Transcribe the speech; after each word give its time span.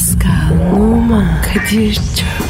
Pascal, 0.00 0.72
Oman, 0.72 1.42
Kadir 1.42 1.94
çok 1.94 2.49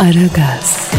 Aragaz, 0.00 0.90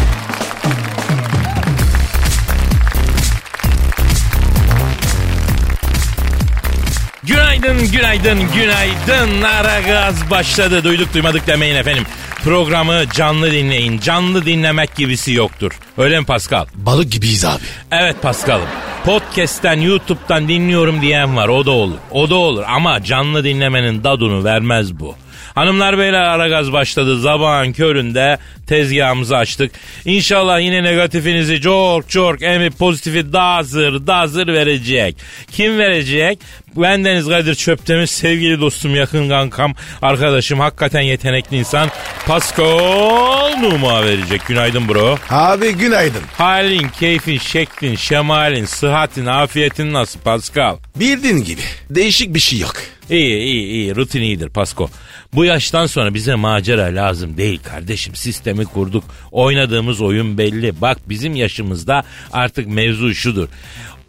Günaydın, 7.22 7.90
günaydın, 7.92 8.38
günaydın. 8.54 9.42
Ara 9.42 9.80
gaz 9.80 10.30
başladı. 10.30 10.84
Duyduk 10.84 11.14
duymadık 11.14 11.46
demeyin 11.46 11.74
efendim. 11.74 12.04
Programı 12.44 13.04
canlı 13.14 13.52
dinleyin. 13.52 13.98
Canlı 14.00 14.46
dinlemek 14.46 14.96
gibisi 14.96 15.32
yoktur. 15.32 15.72
Öyle 15.98 16.20
mi 16.20 16.26
Pascal? 16.26 16.66
Balık 16.74 17.12
gibiyiz 17.12 17.44
abi. 17.44 17.62
Evet 17.90 18.22
Pascal'ım. 18.22 18.68
Podcast'ten, 19.04 19.80
YouTube'dan 19.80 20.48
dinliyorum 20.48 21.00
diyen 21.02 21.36
var. 21.36 21.48
O 21.48 21.66
da 21.66 21.70
olur. 21.70 21.98
O 22.10 22.30
da 22.30 22.34
olur. 22.34 22.64
Ama 22.68 23.04
canlı 23.04 23.44
dinlemenin 23.44 24.04
dadını 24.04 24.44
vermez 24.44 24.98
bu. 25.00 25.16
Hanımlar 25.54 25.98
beyler 25.98 26.22
ara 26.22 26.48
gaz 26.48 26.72
başladı. 26.72 27.22
Sabahın 27.22 27.72
köründe 27.72 28.38
tezgahımızı 28.66 29.36
açtık. 29.36 29.72
İnşallah 30.04 30.60
yine 30.60 30.82
negatifinizi 30.82 31.60
çok 31.60 32.10
çok 32.10 32.42
emip 32.42 32.78
pozitifi 32.78 33.32
dazır 33.32 34.06
dazır 34.06 34.46
verecek. 34.46 35.16
Kim 35.52 35.78
verecek? 35.78 36.38
Ben 36.76 37.04
Deniz 37.04 37.28
Kadir 37.28 37.54
Çöptemir 37.54 38.06
sevgili 38.06 38.60
dostum 38.60 38.94
yakın 38.94 39.28
kankam 39.28 39.74
arkadaşım 40.02 40.60
hakikaten 40.60 41.00
yetenekli 41.00 41.56
insan 41.56 41.88
Pascal 42.26 43.58
Numa 43.60 44.04
verecek. 44.04 44.46
Günaydın 44.48 44.88
bro. 44.88 45.18
Abi 45.30 45.72
günaydın. 45.72 46.22
Halin, 46.38 46.88
keyfin, 46.88 47.38
şeklin, 47.38 47.96
şemalin, 47.96 48.64
sıhhatin, 48.64 49.26
afiyetin 49.26 49.92
nasıl 49.92 50.20
Pascal? 50.20 50.76
Bildiğin 50.96 51.36
gibi. 51.44 51.60
Değişik 51.90 52.34
bir 52.34 52.40
şey 52.40 52.58
yok. 52.58 52.74
İyi 53.10 53.38
iyi 53.38 53.66
iyi 53.66 53.96
rutin 53.96 54.22
iyidir 54.22 54.48
Pasko. 54.48 54.90
Bu 55.34 55.44
yaştan 55.44 55.86
sonra 55.86 56.14
bize 56.14 56.34
macera 56.34 56.84
lazım 56.84 57.36
değil 57.36 57.60
kardeşim. 57.62 58.14
Sistemi 58.14 58.64
kurduk. 58.64 59.04
Oynadığımız 59.32 60.00
oyun 60.00 60.38
belli. 60.38 60.80
Bak 60.80 60.98
bizim 61.08 61.36
yaşımızda 61.36 62.04
artık 62.32 62.66
mevzu 62.66 63.14
şudur. 63.14 63.48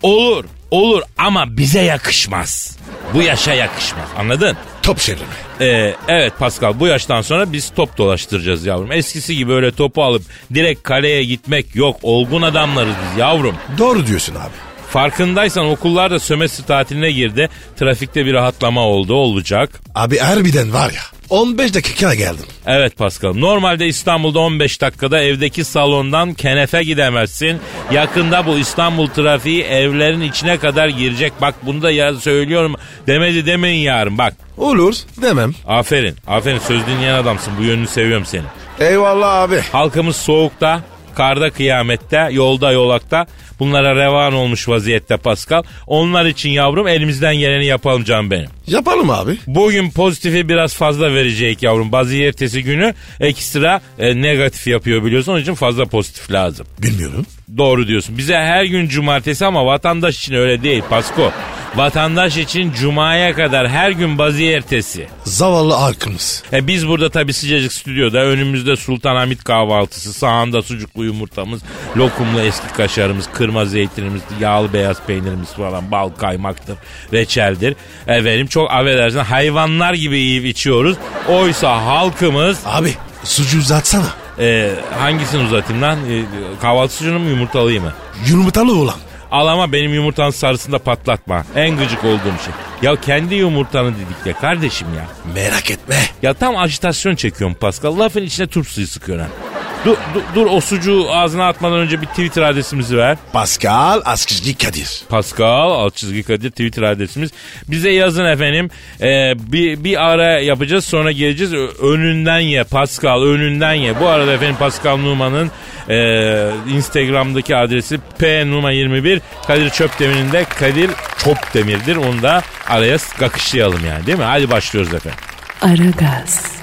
Olur 0.01 0.45
olur 0.73 1.01
ama 1.17 1.57
bize 1.57 1.81
yakışmaz. 1.81 2.77
Bu 3.13 3.21
yaşa 3.21 3.53
yakışmaz 3.53 4.07
anladın? 4.17 4.57
Top 4.83 4.99
şerimi. 4.99 5.23
Ee, 5.61 5.95
evet 6.07 6.33
Pascal 6.39 6.79
bu 6.79 6.87
yaştan 6.87 7.21
sonra 7.21 7.51
biz 7.53 7.69
top 7.69 7.97
dolaştıracağız 7.97 8.65
yavrum. 8.65 8.91
Eskisi 8.91 9.35
gibi 9.35 9.53
öyle 9.53 9.71
topu 9.71 10.03
alıp 10.03 10.21
direkt 10.53 10.83
kaleye 10.83 11.23
gitmek 11.23 11.75
yok. 11.75 11.99
Olgun 12.03 12.41
adamlarız 12.41 12.93
biz 13.11 13.19
yavrum. 13.19 13.55
Doğru 13.77 14.07
diyorsun 14.07 14.35
abi. 14.35 14.72
Farkındaysan 14.93 15.65
okullar 15.65 16.11
da 16.11 16.19
sömestr 16.19 16.63
tatiline 16.63 17.11
girdi. 17.11 17.49
Trafikte 17.79 18.25
bir 18.25 18.33
rahatlama 18.33 18.81
oldu 18.87 19.13
olacak. 19.13 19.69
Abi 19.95 20.17
harbiden 20.17 20.73
var 20.73 20.89
ya. 20.91 21.01
15 21.29 21.73
dakika 21.73 22.13
geldim. 22.13 22.45
Evet 22.65 22.97
Pascal. 22.97 23.33
Normalde 23.33 23.87
İstanbul'da 23.87 24.39
15 24.39 24.81
dakikada 24.81 25.21
evdeki 25.21 25.63
salondan 25.63 26.33
kenefe 26.33 26.83
gidemezsin. 26.83 27.59
Yakında 27.91 28.45
bu 28.45 28.57
İstanbul 28.57 29.07
trafiği 29.07 29.63
evlerin 29.63 30.21
içine 30.21 30.57
kadar 30.57 30.87
girecek. 30.87 31.33
Bak 31.41 31.55
bunu 31.63 31.81
da 31.81 31.91
ya 31.91 32.13
söylüyorum. 32.13 32.75
Demedi 33.07 33.45
demeyin 33.45 33.81
yarın 33.81 34.17
bak. 34.17 34.33
Olur 34.57 34.95
demem. 35.21 35.53
Aferin. 35.67 36.15
Aferin 36.27 36.59
söz 36.59 36.87
dinleyen 36.87 37.15
adamsın. 37.15 37.53
Bu 37.59 37.63
yönünü 37.63 37.87
seviyorum 37.87 38.25
seni. 38.25 38.43
Eyvallah 38.79 39.41
abi. 39.41 39.61
Halkımız 39.71 40.15
soğukta, 40.15 40.81
karda 41.15 41.49
kıyamette, 41.49 42.29
yolda 42.31 42.71
yolakta. 42.71 43.27
Bunlara 43.59 43.95
revan 43.95 44.33
olmuş 44.33 44.67
vaziyette 44.67 45.17
Pascal. 45.17 45.63
Onlar 45.87 46.25
için 46.25 46.49
yavrum 46.49 46.87
elimizden 46.87 47.35
geleni 47.35 47.65
yapalım 47.65 48.03
canım 48.03 48.31
benim. 48.31 48.49
Yapalım 48.67 49.09
abi. 49.09 49.37
Bugün 49.47 49.89
pozitifi 49.91 50.49
biraz 50.49 50.75
fazla 50.75 51.13
verecek 51.13 51.63
yavrum. 51.63 51.91
Bazı 51.91 52.15
ertesi 52.15 52.63
günü 52.63 52.93
ekstra 53.19 53.81
e, 53.99 54.21
negatif 54.21 54.67
yapıyor 54.67 55.05
biliyorsun. 55.05 55.31
Onun 55.31 55.41
için 55.41 55.53
fazla 55.53 55.85
pozitif 55.85 56.31
lazım. 56.31 56.65
Bilmiyorum. 56.81 57.25
Doğru 57.57 57.87
diyorsun. 57.87 58.17
Bize 58.17 58.35
her 58.35 58.63
gün 58.63 58.87
cumartesi 58.87 59.45
ama 59.45 59.65
vatandaş 59.65 60.19
için 60.19 60.33
öyle 60.33 60.63
değil 60.63 60.83
Pasko. 60.89 61.31
Vatandaş 61.75 62.37
için 62.37 62.71
cumaya 62.71 63.33
kadar 63.35 63.69
her 63.69 63.91
gün 63.91 64.17
bazı 64.17 64.43
ertesi. 64.43 65.07
Zavallı 65.23 65.73
halkımız. 65.73 66.43
E 66.53 66.67
biz 66.67 66.87
burada 66.87 67.09
tabii 67.09 67.33
sıcacık 67.33 67.73
stüdyoda 67.73 68.17
önümüzde 68.25 68.75
Sultanahmet 68.75 69.43
kahvaltısı, 69.43 70.13
sağında 70.13 70.61
sucuklu 70.61 71.03
yumurtamız, 71.03 71.61
lokumlu 71.97 72.41
eski 72.41 72.67
kaşarımız, 72.77 73.29
kırma 73.33 73.65
zeytinimiz, 73.65 74.21
yağlı 74.39 74.73
beyaz 74.73 74.97
peynirimiz 75.07 75.53
falan, 75.53 75.91
bal 75.91 76.09
kaymaktır, 76.09 76.75
reçeldir. 77.13 77.75
Efendim 78.07 78.47
çok 78.47 78.71
affedersin 78.71 79.19
hayvanlar 79.19 79.93
gibi 79.93 80.17
yiyip 80.19 80.45
içiyoruz. 80.45 80.97
Oysa 81.29 81.85
halkımız 81.85 82.59
Abi 82.65 82.93
sucuğu 83.23 83.57
uzatsana. 83.57 84.22
E, 84.39 84.71
hangisini 84.99 85.43
uzatayım 85.43 85.81
lan? 85.81 85.97
E, 86.09 86.23
kahvaltı 86.61 86.93
sucuğunu 86.93 87.19
mu 87.19 87.29
yumurtalıyı 87.29 87.81
mı? 87.81 87.93
Yumurtalı 88.27 88.79
olan. 88.79 88.95
Al 89.31 89.47
ama 89.47 89.71
benim 89.71 89.93
yumurtanın 89.93 90.29
sarısını 90.31 90.73
da 90.73 90.79
patlatma. 90.79 91.43
En 91.55 91.77
gıcık 91.77 92.03
olduğum 92.03 92.19
şey. 92.45 92.53
Ya 92.81 93.01
kendi 93.01 93.35
yumurtanı 93.35 93.93
didikle 93.95 94.33
kardeşim 94.33 94.87
ya. 94.97 95.05
Merak 95.35 95.71
etme. 95.71 95.95
Ya 96.21 96.33
tam 96.33 96.57
ajitasyon 96.57 97.15
çekiyorum 97.15 97.55
Pascal. 97.55 97.99
Lafın 97.99 98.21
içine 98.21 98.47
turp 98.47 98.67
suyu 98.67 98.87
sıkıyorsun 98.87 99.25
ha. 99.25 99.52
Dur, 99.85 99.97
dur, 100.13 100.21
dur 100.35 100.45
o 100.45 100.61
sucuğu 100.61 101.07
ağzına 101.11 101.47
atmadan 101.47 101.79
önce 101.79 102.01
bir 102.01 102.05
Twitter 102.05 102.41
adresimizi 102.41 102.97
ver. 102.97 103.17
Pascal 103.33 104.01
Askizgi 104.05 104.57
Kadir. 104.57 105.01
Pascal 105.09 105.71
alt 105.71 105.95
çizgi 105.95 106.23
Kadir 106.23 106.49
Twitter 106.49 106.83
adresimiz. 106.83 107.31
Bize 107.67 107.89
yazın 107.89 108.25
efendim. 108.25 108.69
Ee, 109.01 109.33
bir, 109.37 109.83
bir 109.83 110.03
ara 110.03 110.39
yapacağız 110.39 110.85
sonra 110.85 111.11
geleceğiz. 111.11 111.53
Önünden 111.81 112.39
ye 112.39 112.63
Pascal 112.63 113.23
önünden 113.23 113.73
ye. 113.73 113.99
Bu 113.99 114.07
arada 114.07 114.33
efendim 114.33 114.55
Pascal 114.59 114.97
Numa'nın 114.97 115.51
e, 115.89 116.49
Instagram'daki 116.75 117.55
adresi 117.55 117.99
P 118.19 118.47
Numa 118.47 118.71
21 118.71 119.21
Kadir 119.47 119.69
Çöpdemir'in 119.69 120.31
de 120.31 120.43
Kadir 120.59 120.89
Çopdemir'dir. 121.23 121.95
Onu 121.95 122.21
da 122.21 122.41
araya 122.67 122.97
kakışlayalım 123.19 123.85
yani 123.85 124.05
değil 124.05 124.17
mi? 124.17 124.23
Hadi 124.23 124.51
başlıyoruz 124.51 124.93
efendim. 124.93 125.19
Aragaz, 125.61 126.53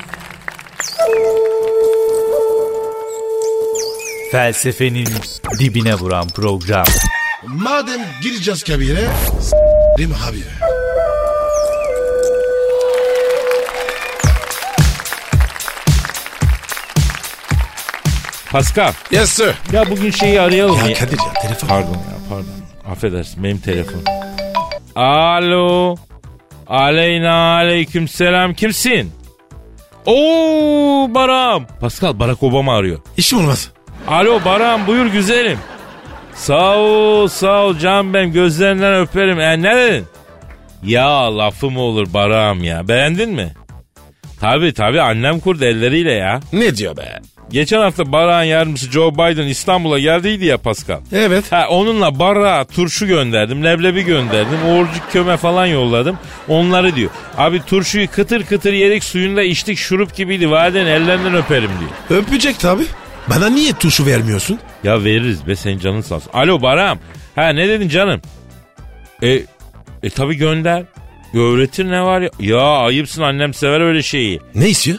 Felsefenin 4.31 5.09
dibine 5.59 5.95
vuran 5.95 6.29
program. 6.29 6.85
Madem 7.47 8.01
gireceğiz 8.23 8.63
kabire 8.65 9.09
s**rim 9.41 10.13
abi. 10.29 10.43
Pascal 18.53 18.93
Yes 19.11 19.31
sir. 19.33 19.55
ya 19.73 19.91
bugün 19.91 20.11
şeyi 20.11 20.41
arayalım 20.41 20.77
Ya 20.79 20.87
ya. 20.89 20.95
Kadir 20.95 21.19
ya 21.19 21.33
telefon. 21.43 21.69
Pardon 21.69 21.93
ya 21.93 22.17
pardon. 22.29 22.93
Affedersin 22.93 23.45
benim 23.45 23.59
telefon. 23.59 24.03
Alo. 24.97 25.97
Aleyna 26.67 27.55
aleyküm 27.55 28.09
selam. 28.09 28.55
Kimsin? 28.55 29.13
Oo 30.07 31.09
Baram. 31.15 31.67
Pascal 31.81 32.19
Barack 32.19 32.43
Obama 32.43 32.77
arıyor. 32.77 32.99
İşim 33.17 33.39
olmaz. 33.39 33.71
Alo 34.09 34.45
Baram 34.45 34.87
buyur 34.87 35.07
güzelim. 35.07 35.59
Sağ 36.35 36.77
ol 36.77 37.29
sağ 37.29 37.65
ol 37.65 37.79
can 37.79 38.15
benim 38.15 38.33
gözlerinden 38.33 38.95
öperim. 38.95 39.41
E 39.41 39.63
ne 39.63 39.77
dedin? 39.77 40.07
Ya 40.85 41.39
lafı 41.39 41.71
mı 41.71 41.81
olur 41.81 42.15
Baram 42.15 42.65
ya 42.65 42.89
beğendin 42.89 43.31
mi? 43.31 43.53
Tabi 44.41 44.75
tabi 44.75 45.01
annem 45.01 45.41
kurdu 45.41 45.65
elleriyle 45.65 46.13
ya. 46.13 46.41
Ne 46.53 46.77
diyor 46.77 46.97
be? 46.97 47.21
Geçen 47.51 47.81
hafta 47.81 48.13
Barak'ın 48.13 48.45
yardımcısı 48.45 48.91
Joe 48.93 49.15
Biden 49.15 49.47
İstanbul'a 49.47 49.99
geldiydi 49.99 50.45
ya 50.45 50.59
Pascal. 50.59 51.01
Evet. 51.13 51.53
Ha, 51.53 51.67
onunla 51.71 52.19
bara 52.19 52.65
turşu 52.65 53.07
gönderdim, 53.07 53.65
leblebi 53.65 54.05
gönderdim, 54.05 54.59
uğurcuk 54.69 55.13
köme 55.13 55.37
falan 55.37 55.67
yolladım. 55.67 56.19
Onları 56.49 56.97
diyor. 56.97 57.11
Abi 57.39 57.63
turşuyu 57.65 58.11
kıtır 58.11 58.43
kıtır 58.45 58.73
yedik 58.73 59.05
suyunda 59.05 59.43
içtik 59.43 59.79
şurup 59.79 60.17
gibiydi. 60.17 60.51
Vaden 60.51 60.87
ellerinden 60.87 61.35
öperim 61.35 61.71
diyor. 61.81 62.21
Öpecek 62.23 62.61
tabi. 62.61 62.83
Bana 63.31 63.49
niye 63.49 63.73
tuşu 63.73 64.07
vermiyorsun? 64.07 64.59
Ya 64.85 65.05
veririz 65.05 65.47
be 65.47 65.57
senin 65.57 65.79
canın 65.79 66.01
sağ 66.01 66.15
olsun. 66.15 66.31
Alo 66.33 66.63
Baram. 66.63 66.99
Ha 67.35 67.49
ne 67.49 67.69
dedin 67.69 67.89
canım? 67.89 68.21
E, 69.23 69.43
e 70.03 70.11
tabi 70.11 70.35
gönder. 70.35 70.85
Öğretir 71.35 71.91
ne 71.91 72.03
var 72.03 72.21
ya? 72.21 72.31
Ya 72.41 72.61
ayıpsın 72.61 73.23
annem 73.23 73.55
sever 73.55 73.81
öyle 73.81 74.03
şeyi. 74.03 74.41
Ne 74.55 74.69
istiyor? 74.69 74.99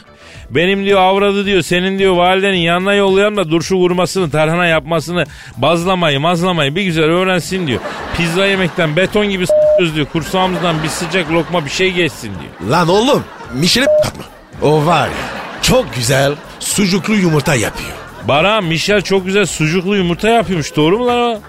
Benim 0.50 0.84
diyor 0.84 1.00
avradı 1.00 1.46
diyor 1.46 1.62
senin 1.62 1.98
diyor 1.98 2.16
validenin 2.16 2.58
yanına 2.58 2.94
yollayalım 2.94 3.36
da 3.36 3.50
durşu 3.50 3.76
vurmasını 3.76 4.30
tarhana 4.30 4.66
yapmasını 4.66 5.26
bazlamayı 5.56 6.20
mazlamayı 6.20 6.76
bir 6.76 6.82
güzel 6.82 7.04
öğrensin 7.04 7.66
diyor. 7.66 7.80
Pizza 8.16 8.46
yemekten 8.46 8.96
beton 8.96 9.30
gibi 9.30 9.46
s**yoruz 9.46 9.94
diyor. 9.94 10.06
Kursağımızdan 10.06 10.82
bir 10.82 10.88
sıcak 10.88 11.30
lokma 11.30 11.64
bir 11.64 11.70
şey 11.70 11.92
geçsin 11.92 12.30
diyor. 12.40 12.70
Lan 12.70 12.88
oğlum 12.88 13.24
Michel'e 13.54 13.86
katma. 14.04 14.24
O 14.62 14.86
var 14.86 15.08
ya 15.08 15.42
çok 15.62 15.94
güzel 15.94 16.34
sucuklu 16.60 17.14
yumurta 17.14 17.54
yapıyor. 17.54 18.01
Baran 18.28 18.64
Michel 18.64 19.02
çok 19.02 19.26
güzel 19.26 19.46
sucuklu 19.46 19.96
yumurta 19.96 20.28
yapıyormuş 20.28 20.76
doğru 20.76 20.98
mu 20.98 21.06
lan 21.06 21.18
o? 21.20 21.40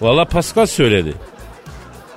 Valla 0.00 0.24
Pascal 0.24 0.66
söyledi. 0.66 1.14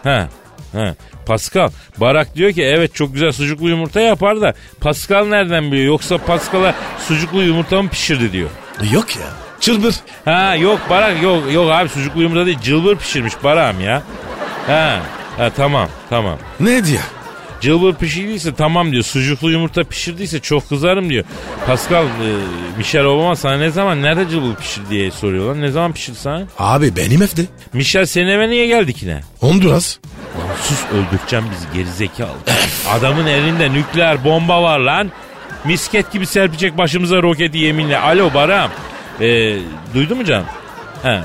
He. 0.04 0.28
He. 0.72 0.96
Pascal. 1.26 1.70
Barak 1.98 2.36
diyor 2.36 2.52
ki 2.52 2.64
evet 2.64 2.96
çok 2.96 3.14
güzel 3.14 3.32
sucuklu 3.32 3.70
yumurta 3.70 4.02
yapar 4.02 4.42
da 4.42 4.54
Pascal 4.82 5.26
nereden 5.26 5.72
biliyor? 5.72 5.88
Yoksa 5.88 6.18
Pascal'a 6.18 6.76
sucuklu 7.08 7.42
yumurta 7.42 7.82
mı 7.82 7.90
pişirdi 7.90 8.32
diyor. 8.32 8.50
Yok 8.92 9.16
ya 9.16 9.28
çılbır. 9.60 9.96
Ha 10.26 10.56
yok 10.56 10.80
Barak 10.90 11.22
yok 11.24 11.52
yok 11.54 11.72
abi 11.72 11.90
sucuklu 11.90 12.22
yumurta 12.22 12.46
değil 12.46 12.60
cılbır 12.64 12.96
pişirmiş 12.96 13.34
Barak'ım 13.44 13.82
ya. 13.82 14.04
Ha, 14.68 15.00
ha 15.38 15.50
tamam 15.50 15.90
tamam. 16.10 16.38
Ne 16.60 16.86
diyor? 16.86 17.02
Cılbır 17.62 17.96
pişirdiyse 17.96 18.54
tamam 18.56 18.92
diyor. 18.92 19.04
Sucuklu 19.04 19.52
yumurta 19.52 19.84
pişirdiyse 19.84 20.40
çok 20.40 20.70
kızarım 20.70 21.10
diyor. 21.10 21.24
Pascal, 21.68 22.06
e, 22.06 22.08
Michel 22.78 23.06
Obama 23.06 23.36
sana 23.36 23.58
ne 23.58 23.70
zaman 23.70 24.02
nerede 24.02 24.30
cılbır 24.30 24.56
pişir 24.56 24.82
diye 24.90 25.12
soruyorlar. 25.12 25.62
Ne 25.62 25.72
zaman 25.72 25.94
pişir 25.94 26.14
sana? 26.14 26.44
Abi 26.60 26.96
benim 26.96 27.22
evde. 27.22 27.42
Michel 27.74 28.06
senin 28.06 28.28
eve 28.28 28.50
niye 28.50 28.68
geldik 28.68 29.04
yine? 29.04 29.22
Honduras. 29.40 29.98
Lan 30.40 30.56
sus 30.64 30.80
öldüreceğim 30.86 31.46
bizi 31.52 31.78
gerizekalı. 31.78 32.30
Adamın 32.90 33.26
elinde 33.28 33.74
nükleer 33.74 34.24
bomba 34.24 34.64
var 34.64 34.80
lan. 34.80 35.12
Misket 35.66 36.12
gibi 36.12 36.26
serpecek 36.26 36.78
başımıza 36.78 37.22
roketi 37.22 37.58
yeminle. 37.58 37.98
Alo 37.98 38.34
Baram. 38.34 38.72
Ee, 39.22 39.58
duydu 39.94 40.16
mu 40.16 40.26
canım? 40.26 40.46
He. 41.04 41.20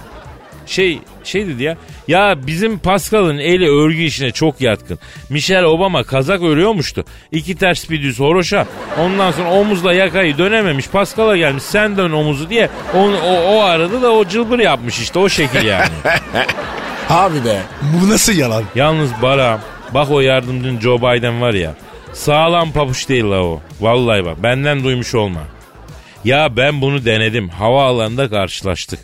Şey 0.67 1.01
şey 1.27 1.47
dedi 1.47 1.63
ya. 1.63 1.77
Ya 2.09 2.47
bizim 2.47 2.79
Pascal'ın 2.79 3.39
eli 3.39 3.71
örgü 3.71 4.03
işine 4.03 4.31
çok 4.31 4.61
yatkın. 4.61 4.99
Michelle 5.31 5.67
Obama 5.67 6.05
kazak 6.05 6.43
örüyormuştu. 6.43 7.05
İki 7.33 7.57
ters 7.57 7.91
bir 7.91 8.03
düz 8.03 8.21
horoşa. 8.21 8.67
Ondan 9.01 9.31
sonra 9.31 9.51
omuzla 9.53 9.93
yakayı 9.93 10.39
dönememiş. 10.39 10.89
Pascal'a 10.89 11.37
gelmiş 11.37 11.63
sen 11.63 11.97
dön 11.97 12.13
omuzu 12.13 12.51
diye. 12.51 12.69
O, 12.95 12.99
o, 12.99 13.57
o 13.57 13.61
aradı 13.63 14.03
da 14.03 14.13
o 14.13 14.25
cılbır 14.29 14.59
yapmış 14.59 14.99
işte 14.99 15.19
o 15.19 15.29
şekil 15.29 15.65
yani. 15.65 15.93
Abi 17.11 17.45
be 17.45 17.63
bu 17.83 18.09
nasıl 18.09 18.33
yalan? 18.33 18.65
Yalnız 18.75 19.11
Baram 19.23 19.61
bak 19.95 20.11
o 20.11 20.21
yardımcın 20.21 20.81
Joe 20.81 20.99
Biden 20.99 21.41
var 21.41 21.55
ya. 21.55 21.75
Sağlam 22.13 22.73
papuç 22.73 23.09
değil 23.09 23.25
la 23.25 23.43
o. 23.45 23.61
Vallahi 23.81 24.25
bak 24.25 24.43
benden 24.43 24.85
duymuş 24.85 25.15
olma. 25.15 25.41
Ya 26.25 26.57
ben 26.57 26.81
bunu 26.81 27.05
denedim. 27.05 27.49
Havaalanında 27.49 28.31
karşılaştık. 28.31 29.01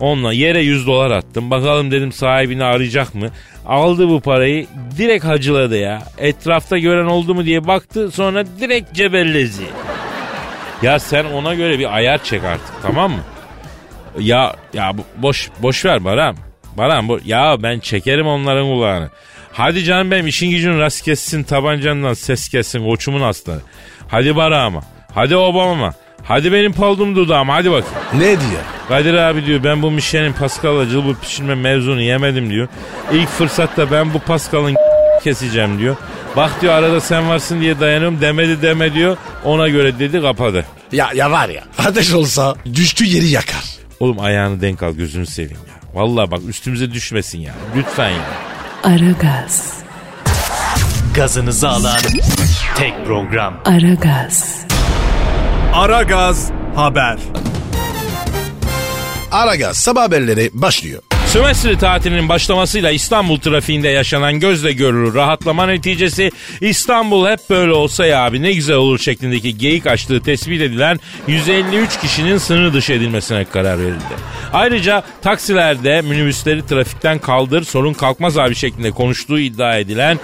Onunla 0.00 0.32
yere 0.32 0.62
100 0.62 0.86
dolar 0.86 1.10
attım. 1.10 1.50
Bakalım 1.50 1.90
dedim 1.90 2.12
sahibini 2.12 2.64
arayacak 2.64 3.14
mı? 3.14 3.28
Aldı 3.66 4.08
bu 4.08 4.20
parayı 4.20 4.66
direkt 4.98 5.24
hacıladı 5.24 5.78
ya. 5.78 6.02
Etrafta 6.18 6.78
gören 6.78 7.06
oldu 7.06 7.34
mu 7.34 7.44
diye 7.44 7.66
baktı 7.66 8.10
sonra 8.10 8.44
direkt 8.60 8.92
cebellezi. 8.94 9.64
Ya 10.82 10.98
sen 10.98 11.24
ona 11.24 11.54
göre 11.54 11.78
bir 11.78 11.96
ayar 11.96 12.24
çek 12.24 12.44
artık 12.44 12.74
tamam 12.82 13.10
mı? 13.10 13.20
Ya 14.18 14.56
ya 14.74 14.92
boş 15.16 15.50
boş 15.62 15.84
ver 15.84 16.04
Baran. 16.04 16.36
Baran 16.76 17.08
bu 17.08 17.20
ya 17.24 17.62
ben 17.62 17.78
çekerim 17.78 18.26
onların 18.26 18.66
kulağını. 18.66 19.10
Hadi 19.52 19.84
canım 19.84 20.10
benim 20.10 20.26
işin 20.26 20.50
gücün 20.50 20.78
rast 20.78 21.04
kessin 21.04 21.42
tabancandan 21.42 22.14
ses 22.14 22.48
kessin 22.48 22.84
koçumun 22.84 23.20
aslanı. 23.20 23.60
Hadi 24.08 24.36
Baran'ıma. 24.36 24.80
Hadi 25.14 25.36
Obama'ma. 25.36 25.94
Hadi 26.28 26.52
benim 26.52 26.72
paldum 26.72 27.16
dudağım 27.16 27.48
hadi 27.48 27.70
bak. 27.70 27.84
Ne 28.14 28.20
diyor? 28.20 28.62
Kadir 28.88 29.14
abi 29.14 29.46
diyor 29.46 29.64
ben 29.64 29.82
bu 29.82 29.90
Michelin 29.90 30.32
Pascal'la 30.32 30.88
cılbır 30.88 31.14
pişirme 31.14 31.54
mevzunu 31.54 32.00
yemedim 32.02 32.50
diyor. 32.50 32.68
İlk 33.12 33.28
fırsatta 33.28 33.90
ben 33.90 34.14
bu 34.14 34.18
Pascal'ın 34.18 34.76
keseceğim 35.24 35.78
diyor. 35.78 35.96
Bak 36.36 36.50
diyor 36.60 36.74
arada 36.74 37.00
sen 37.00 37.28
varsın 37.28 37.60
diye 37.60 37.80
dayanıyorum 37.80 38.20
demedi 38.20 38.62
deme 38.62 38.94
diyor. 38.94 39.16
Ona 39.44 39.68
göre 39.68 39.98
dedi 39.98 40.22
kapadı. 40.22 40.64
Ya, 40.92 41.10
ya 41.14 41.30
var 41.30 41.48
ya 41.48 41.62
ateş 41.78 42.12
olsa 42.14 42.54
düştüğü 42.74 43.04
yeri 43.04 43.26
yakar. 43.28 43.64
Oğlum 44.00 44.20
ayağını 44.20 44.60
denk 44.60 44.82
al 44.82 44.92
gözünü 44.92 45.26
seveyim 45.26 45.60
ya. 45.68 46.00
Vallahi 46.02 46.30
bak 46.30 46.40
üstümüze 46.48 46.90
düşmesin 46.92 47.38
ya. 47.38 47.52
Lütfen 47.76 48.10
ya. 48.10 48.18
Aragaz, 48.84 49.72
Gazınızı 51.14 51.68
alan 51.68 51.98
tek 52.76 53.06
program. 53.06 53.54
Aragaz, 53.64 54.56
Aragaz 55.76 56.50
Haber. 56.76 57.18
Aragaz 59.32 59.76
sabah 59.76 60.02
haberleri 60.02 60.50
başlıyor. 60.52 61.02
Sömestr 61.26 61.78
tatilinin 61.78 62.28
başlamasıyla 62.28 62.90
İstanbul 62.90 63.40
trafiğinde 63.40 63.88
yaşanan 63.88 64.40
gözle 64.40 64.72
görülür 64.72 65.14
rahatlama 65.14 65.66
neticesi 65.66 66.30
İstanbul 66.60 67.28
hep 67.28 67.50
böyle 67.50 67.72
olsa 67.72 68.06
ya 68.06 68.24
abi 68.24 68.42
ne 68.42 68.52
güzel 68.52 68.76
olur 68.76 68.98
şeklindeki 68.98 69.58
geyik 69.58 69.86
açtığı 69.86 70.22
tespit 70.22 70.62
edilen 70.62 71.00
153 71.26 72.00
kişinin 72.00 72.38
sınır 72.38 72.72
dışı 72.72 72.92
edilmesine 72.92 73.44
karar 73.44 73.78
verildi. 73.78 74.14
Ayrıca 74.52 75.02
taksilerde 75.22 76.00
minibüsleri 76.00 76.66
trafikten 76.66 77.18
kaldır 77.18 77.64
sorun 77.64 77.92
kalkmaz 77.92 78.38
abi 78.38 78.54
şeklinde 78.54 78.90
konuştuğu 78.90 79.38
iddia 79.38 79.78
edilen 79.78 80.18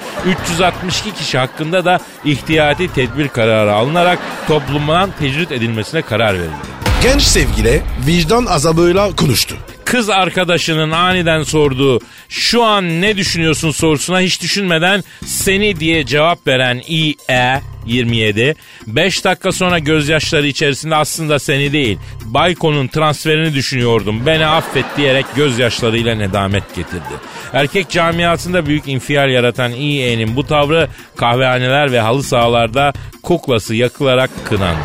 362 0.47 1.15
kişi 1.15 1.39
hakkında 1.39 1.85
da 1.85 2.01
ihtiyati 2.25 2.93
tedbir 2.93 3.29
kararı 3.29 3.73
alınarak 3.73 4.19
toplumdan 4.49 5.11
tecrit 5.19 5.53
edilmesine 5.53 6.03
karar 6.03 6.35
verildi. 6.35 6.73
Genç 7.03 7.23
sevgili 7.23 7.83
vicdan 8.07 8.47
azabıyla 8.47 9.17
konuştu. 9.17 9.57
Kız 9.85 10.11
arkadaşının 10.11 10.91
aniden 10.91 11.43
sorduğu 11.43 12.01
şu 12.29 12.63
an 12.63 13.01
ne 13.01 13.17
düşünüyorsun 13.17 13.71
sorusuna 13.71 14.21
hiç 14.21 14.43
düşünmeden 14.43 15.05
seni 15.27 15.81
diye 15.81 16.07
cevap 16.07 16.47
veren 16.47 16.83
İE 16.89 17.61
27 17.87 18.55
5 18.87 19.25
dakika 19.25 19.53
sonra 19.53 19.79
gözyaşları 19.79 20.47
içerisinde 20.47 20.95
aslında 20.97 21.39
seni 21.39 21.73
değil 21.73 21.99
Bayko'nun 22.25 22.89
transferini 22.89 23.55
düşünüyordum 23.55 24.27
beni 24.27 24.47
affet 24.47 24.85
diyerek 24.97 25.27
gözyaşlarıyla 25.37 26.15
nedamet 26.15 26.75
getirdi. 26.75 27.15
Erkek 27.53 27.91
camiasında 27.91 28.67
büyük 28.67 28.89
infial 28.89 29.31
yaratan 29.31 29.73
İE'nin 29.73 30.37
bu 30.37 30.47
tavrı 30.47 30.89
kahvehaneler 31.17 31.93
ve 31.93 32.01
halı 32.01 32.23
sahalarda 32.23 32.93
kuklası 33.23 33.75
yakılarak 33.75 34.31
kınandı. 34.45 34.81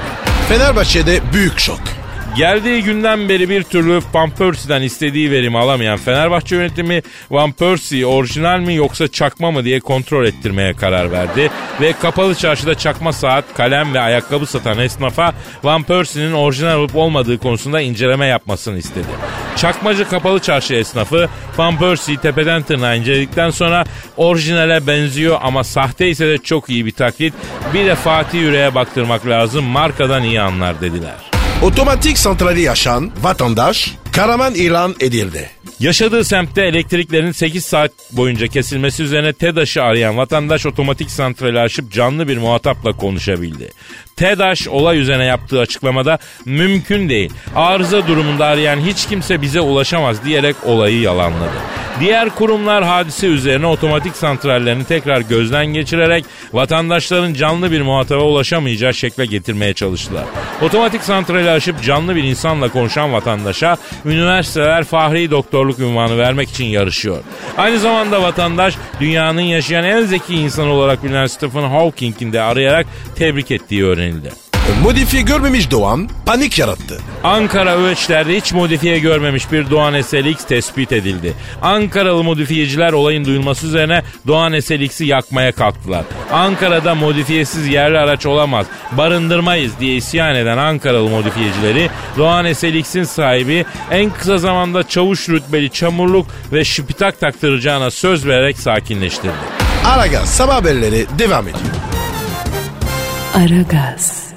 Fenerbahçe'de 0.50 1.20
büyük 1.34 1.60
şok. 1.60 1.97
Geldiği 2.38 2.84
günden 2.84 3.30
beri 3.30 3.50
bir 3.50 3.64
türlü 3.64 4.00
Van 4.14 4.30
Persie'den 4.30 4.82
istediği 4.82 5.32
verimi 5.32 5.58
alamayan 5.58 5.98
Fenerbahçe 5.98 6.56
yönetimi 6.56 7.02
Van 7.32 7.52
Persie 7.52 8.06
orijinal 8.06 8.60
mi 8.60 8.76
yoksa 8.76 9.08
çakma 9.08 9.52
mı 9.52 9.64
diye 9.64 9.80
kontrol 9.80 10.26
ettirmeye 10.26 10.74
karar 10.74 11.12
verdi. 11.12 11.52
Ve 11.82 11.94
kapalı 11.94 12.36
çarşıda 12.36 12.76
çakma 12.76 13.14
saat, 13.14 13.46
kalem 13.54 13.94
ve 13.94 14.00
ayakkabı 14.00 14.46
satan 14.46 14.80
esnafa 14.80 15.34
Van 15.64 15.84
Persie'nin 15.84 16.34
orijinal 16.34 16.80
olup 16.80 16.96
olmadığı 16.96 17.38
konusunda 17.38 17.82
inceleme 17.82 18.26
yapmasını 18.26 18.78
istedi. 18.78 19.08
Çakmacı 19.56 20.10
kapalı 20.10 20.40
çarşı 20.40 20.74
esnafı 20.74 21.30
Van 21.58 21.80
Persie'yi 21.80 22.18
tepeden 22.18 22.64
tırnağa 22.64 22.96
inceledikten 22.96 23.50
sonra 23.50 23.84
orijinale 24.18 24.88
benziyor 24.88 25.38
ama 25.42 25.64
sahte 25.64 26.10
ise 26.10 26.28
de 26.28 26.38
çok 26.38 26.70
iyi 26.70 26.86
bir 26.86 26.92
taklit. 26.92 27.34
Bir 27.74 27.86
de 27.86 27.96
Fatih 27.96 28.40
Yüreğe 28.40 28.76
baktırmak 28.76 29.28
lazım 29.28 29.66
markadan 29.66 30.24
iyi 30.24 30.42
anlar 30.42 30.82
dediler. 30.82 31.37
Otomatik 31.62 32.18
santrali 32.18 32.62
yaşan 32.62 33.12
vatandaş 33.22 33.96
Karaman 34.12 34.56
ilan 34.56 34.96
edildi. 35.00 35.50
Yaşadığı 35.80 36.24
semtte 36.24 36.62
elektriklerin 36.62 37.32
8 37.32 37.66
saat 37.66 37.92
boyunca 38.12 38.48
kesilmesi 38.48 39.04
üzerine 39.04 39.34
TEDAŞ'ı 39.34 39.84
arayan 39.84 40.18
vatandaş 40.18 40.66
otomatik 40.66 41.12
santrali 41.12 41.60
aşıp 41.60 41.92
canlı 41.92 42.28
bir 42.28 42.38
muhatapla 42.38 42.92
konuşabildi. 42.92 43.72
TEDAŞ 44.18 44.68
olay 44.68 45.00
üzerine 45.00 45.26
yaptığı 45.26 45.60
açıklamada 45.60 46.20
mümkün 46.46 47.10
değil. 47.10 47.34
Arıza 47.56 48.08
durumunda 48.08 48.46
arayan 48.46 48.80
hiç 48.80 49.08
kimse 49.08 49.42
bize 49.42 49.62
ulaşamaz 49.62 50.26
diyerek 50.26 50.56
olayı 50.66 51.02
yalanladı. 51.02 51.78
Diğer 52.00 52.30
kurumlar 52.30 52.84
hadise 52.84 53.28
üzerine 53.28 53.66
otomatik 53.66 54.16
santrallerini 54.16 54.84
tekrar 54.84 55.22
gözden 55.22 55.66
geçirerek 55.66 56.26
vatandaşların 56.54 57.34
canlı 57.34 57.72
bir 57.72 57.82
muhataba 57.82 58.24
ulaşamayacağı 58.24 58.94
şekle 58.94 59.26
getirmeye 59.26 59.74
çalıştılar. 59.74 60.24
Otomatik 60.62 61.04
santrali 61.04 61.50
aşıp 61.50 61.84
canlı 61.84 62.16
bir 62.16 62.24
insanla 62.24 62.70
konuşan 62.70 63.14
vatandaşa 63.14 63.78
üniversiteler 64.06 64.84
fahri 64.84 65.32
doktorluk 65.32 65.80
ünvanı 65.80 66.18
vermek 66.18 66.50
için 66.50 66.66
yarışıyor. 66.66 67.18
Aynı 67.58 67.80
zamanda 67.80 68.22
vatandaş 68.22 68.76
dünyanın 69.00 69.42
yaşayan 69.42 69.84
en 69.84 70.02
zeki 70.02 70.36
insan 70.36 70.68
olarak 70.68 71.04
bilinen 71.04 71.28
Stephen 71.28 71.70
Hawking'in 71.70 72.34
de 72.34 72.42
arayarak 72.42 72.86
tebrik 73.16 73.52
ettiği 73.52 73.86
öğrenildi. 73.86 74.07
Modifiye 74.84 75.24
görmemiş 75.24 75.72
Doğan 75.72 76.10
panik 76.26 76.60
yarattı. 76.60 77.00
Ankara 77.24 77.78
Öğüçler'de 77.78 78.38
hiç 78.38 78.54
modifiye 78.54 79.00
görmemiş 79.00 79.52
bir 79.52 79.70
Doğan 79.70 80.02
SLX 80.02 80.44
tespit 80.48 80.92
edildi. 80.92 81.34
Ankaralı 81.62 82.24
modifiyeciler 82.24 82.94
olayın 82.94 83.26
duyulması 83.26 83.68
üzerine 83.68 84.04
Doğan 84.28 84.60
SLX'i 84.60 85.06
yakmaya 85.06 85.52
kalktılar. 85.52 86.04
Ankara'da 86.32 86.96
modifiyesiz 86.96 87.68
yerli 87.68 87.98
araç 87.98 88.26
olamaz, 88.26 88.66
barındırmayız 88.92 89.72
diye 89.80 89.96
isyan 89.96 90.36
eden 90.36 90.58
Ankaralı 90.58 91.10
modifiyecileri 91.10 91.90
Doğan 92.18 92.54
SLX'in 92.54 93.04
sahibi 93.04 93.66
en 93.92 94.10
kısa 94.10 94.38
zamanda 94.38 94.88
çavuş 94.88 95.30
rütbeli 95.30 95.70
çamurluk 95.70 96.28
ve 96.54 96.66
şıpitak 96.66 97.20
taktıracağına 97.20 97.92
söz 97.92 98.28
vererek 98.28 98.60
sakinleştirdi. 98.60 99.34
Aragaz 99.86 100.30
sabah 100.30 100.56
haberleri 100.56 101.06
devam 101.20 101.48
ediyor. 101.48 101.97
Aragaz, 103.38 104.34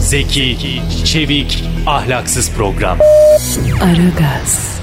Zeki, 0.00 0.82
çevik, 1.04 1.64
ahlaksız 1.86 2.50
program. 2.50 2.98
Aragaz, 3.82 4.80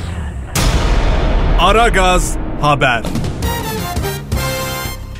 Aragaz 1.60 2.38
Haber. 2.62 3.04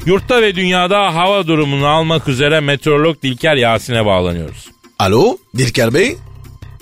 Yurtta 0.06 0.42
ve 0.42 0.56
dünyada 0.56 1.16
hava 1.16 1.48
durumunu 1.48 1.88
almak 1.88 2.28
üzere 2.28 2.60
meteorolog 2.60 3.22
Dilker 3.22 3.56
Yasin'e 3.56 4.06
bağlanıyoruz. 4.06 4.72
Alo 5.00 5.38
Dilker 5.58 5.94
Bey. 5.94 6.18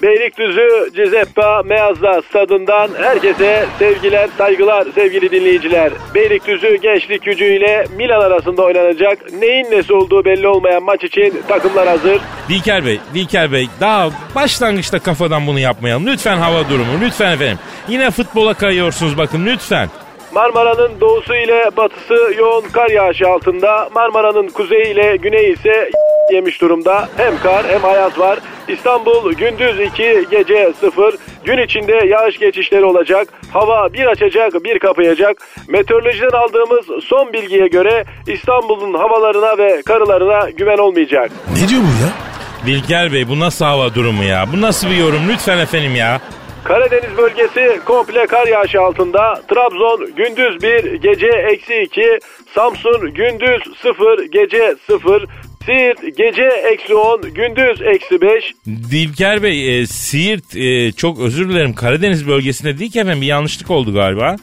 Beylikdüzü 0.02 0.90
Cizeppe 0.96 1.62
Meazza 1.66 2.22
stadından 2.22 2.90
herkese 2.98 3.66
sevgiler, 3.80 4.30
saygılar 4.38 4.88
sevgili 4.96 5.32
dinleyiciler. 5.32 5.92
Beylikdüzü 6.16 6.76
gençlik 6.76 7.24
gücüyle 7.24 7.86
Milan 7.98 8.22
arasında 8.22 8.62
oynanacak 8.62 9.34
neyin 9.34 9.72
nesi 9.72 9.94
olduğu 9.94 10.26
belli 10.26 10.48
olmayan 10.48 10.84
maç 10.84 11.04
için 11.04 11.42
takımlar 11.48 11.88
hazır. 11.88 12.22
Dilker 12.50 12.86
Bey, 12.86 13.00
Dilker 13.14 13.52
Bey 13.52 13.68
daha 13.80 14.10
başlangıçta 14.36 15.00
kafadan 15.00 15.48
bunu 15.48 15.60
yapmayalım. 15.60 16.06
Lütfen 16.08 16.38
hava 16.38 16.70
durumu, 16.70 17.02
lütfen 17.02 17.32
efendim. 17.32 17.60
Yine 17.88 18.12
futbola 18.12 18.54
kayıyorsunuz 18.54 19.18
bakın 19.18 19.46
lütfen. 19.46 19.90
Marmara'nın 20.34 21.00
doğusu 21.02 21.36
ile 21.36 21.72
batısı 21.78 22.34
yoğun 22.38 22.62
kar 22.62 22.90
yağışı 22.90 23.28
altında. 23.28 23.90
Marmara'nın 23.96 24.48
kuzeyi 24.48 24.86
ile 24.86 25.16
güneyi 25.16 25.54
ise 25.54 25.90
yemiş 26.32 26.62
durumda. 26.62 27.10
Hem 27.18 27.40
kar 27.40 27.66
hem 27.68 27.82
hayat 27.82 28.20
var. 28.20 28.40
İstanbul 28.68 29.34
gündüz 29.34 29.80
2 29.80 30.26
gece 30.32 30.74
0. 30.82 31.16
Gün 31.46 31.58
içinde 31.58 32.06
yağış 32.06 32.38
geçişleri 32.38 32.86
olacak. 32.86 33.28
Hava 33.54 33.94
bir 33.94 34.06
açacak 34.06 34.64
bir 34.64 34.80
kapayacak. 34.80 35.38
Meteorolojiden 35.68 36.30
aldığımız 36.30 37.04
son 37.04 37.34
bilgiye 37.34 37.68
göre 37.68 38.04
İstanbul'un 38.28 38.94
havalarına 38.94 39.58
ve 39.58 39.82
karılarına 39.82 40.50
güven 40.50 40.78
olmayacak. 40.78 41.32
Ne 41.62 41.68
diyor 41.68 41.82
bu 41.82 42.04
ya? 42.04 42.10
Dilker 42.66 43.14
Bey 43.14 43.28
bu 43.30 43.40
nasıl 43.40 43.66
hava 43.66 43.96
durumu 43.96 44.24
ya? 44.24 44.46
Bu 44.54 44.62
nasıl 44.62 44.90
bir 44.90 44.96
yorum 44.96 45.22
lütfen 45.30 45.58
efendim 45.58 45.96
ya? 45.96 46.22
Karadeniz 46.64 47.18
bölgesi 47.18 47.80
komple 47.86 48.28
kar 48.28 48.48
yağışı 48.48 48.82
altında. 48.82 49.42
Trabzon 49.48 50.16
gündüz 50.16 50.62
1, 50.64 50.94
gece 50.94 51.28
eksi 51.28 51.76
2. 51.76 52.20
Samsun 52.56 53.14
gündüz 53.14 53.62
0, 53.82 54.24
gece 54.24 54.76
0. 54.88 55.26
Siirt 55.68 56.18
gece 56.18 56.44
eksi 56.44 56.96
10, 56.96 57.22
gündüz 57.22 57.82
eksi 57.82 58.22
5. 58.22 58.54
Dilker 58.66 59.44
Bey, 59.44 59.80
e, 59.80 59.88
Siirt 59.88 60.56
e, 60.56 60.92
çok 60.92 61.20
özür 61.20 61.50
dilerim 61.50 61.74
Karadeniz 61.74 62.28
bölgesinde 62.28 62.80
değil 62.80 62.92
ki 62.92 63.00
efendim 63.00 63.22
bir 63.22 63.28
yanlışlık 63.28 63.72
oldu 63.72 63.94
galiba. 63.94 64.36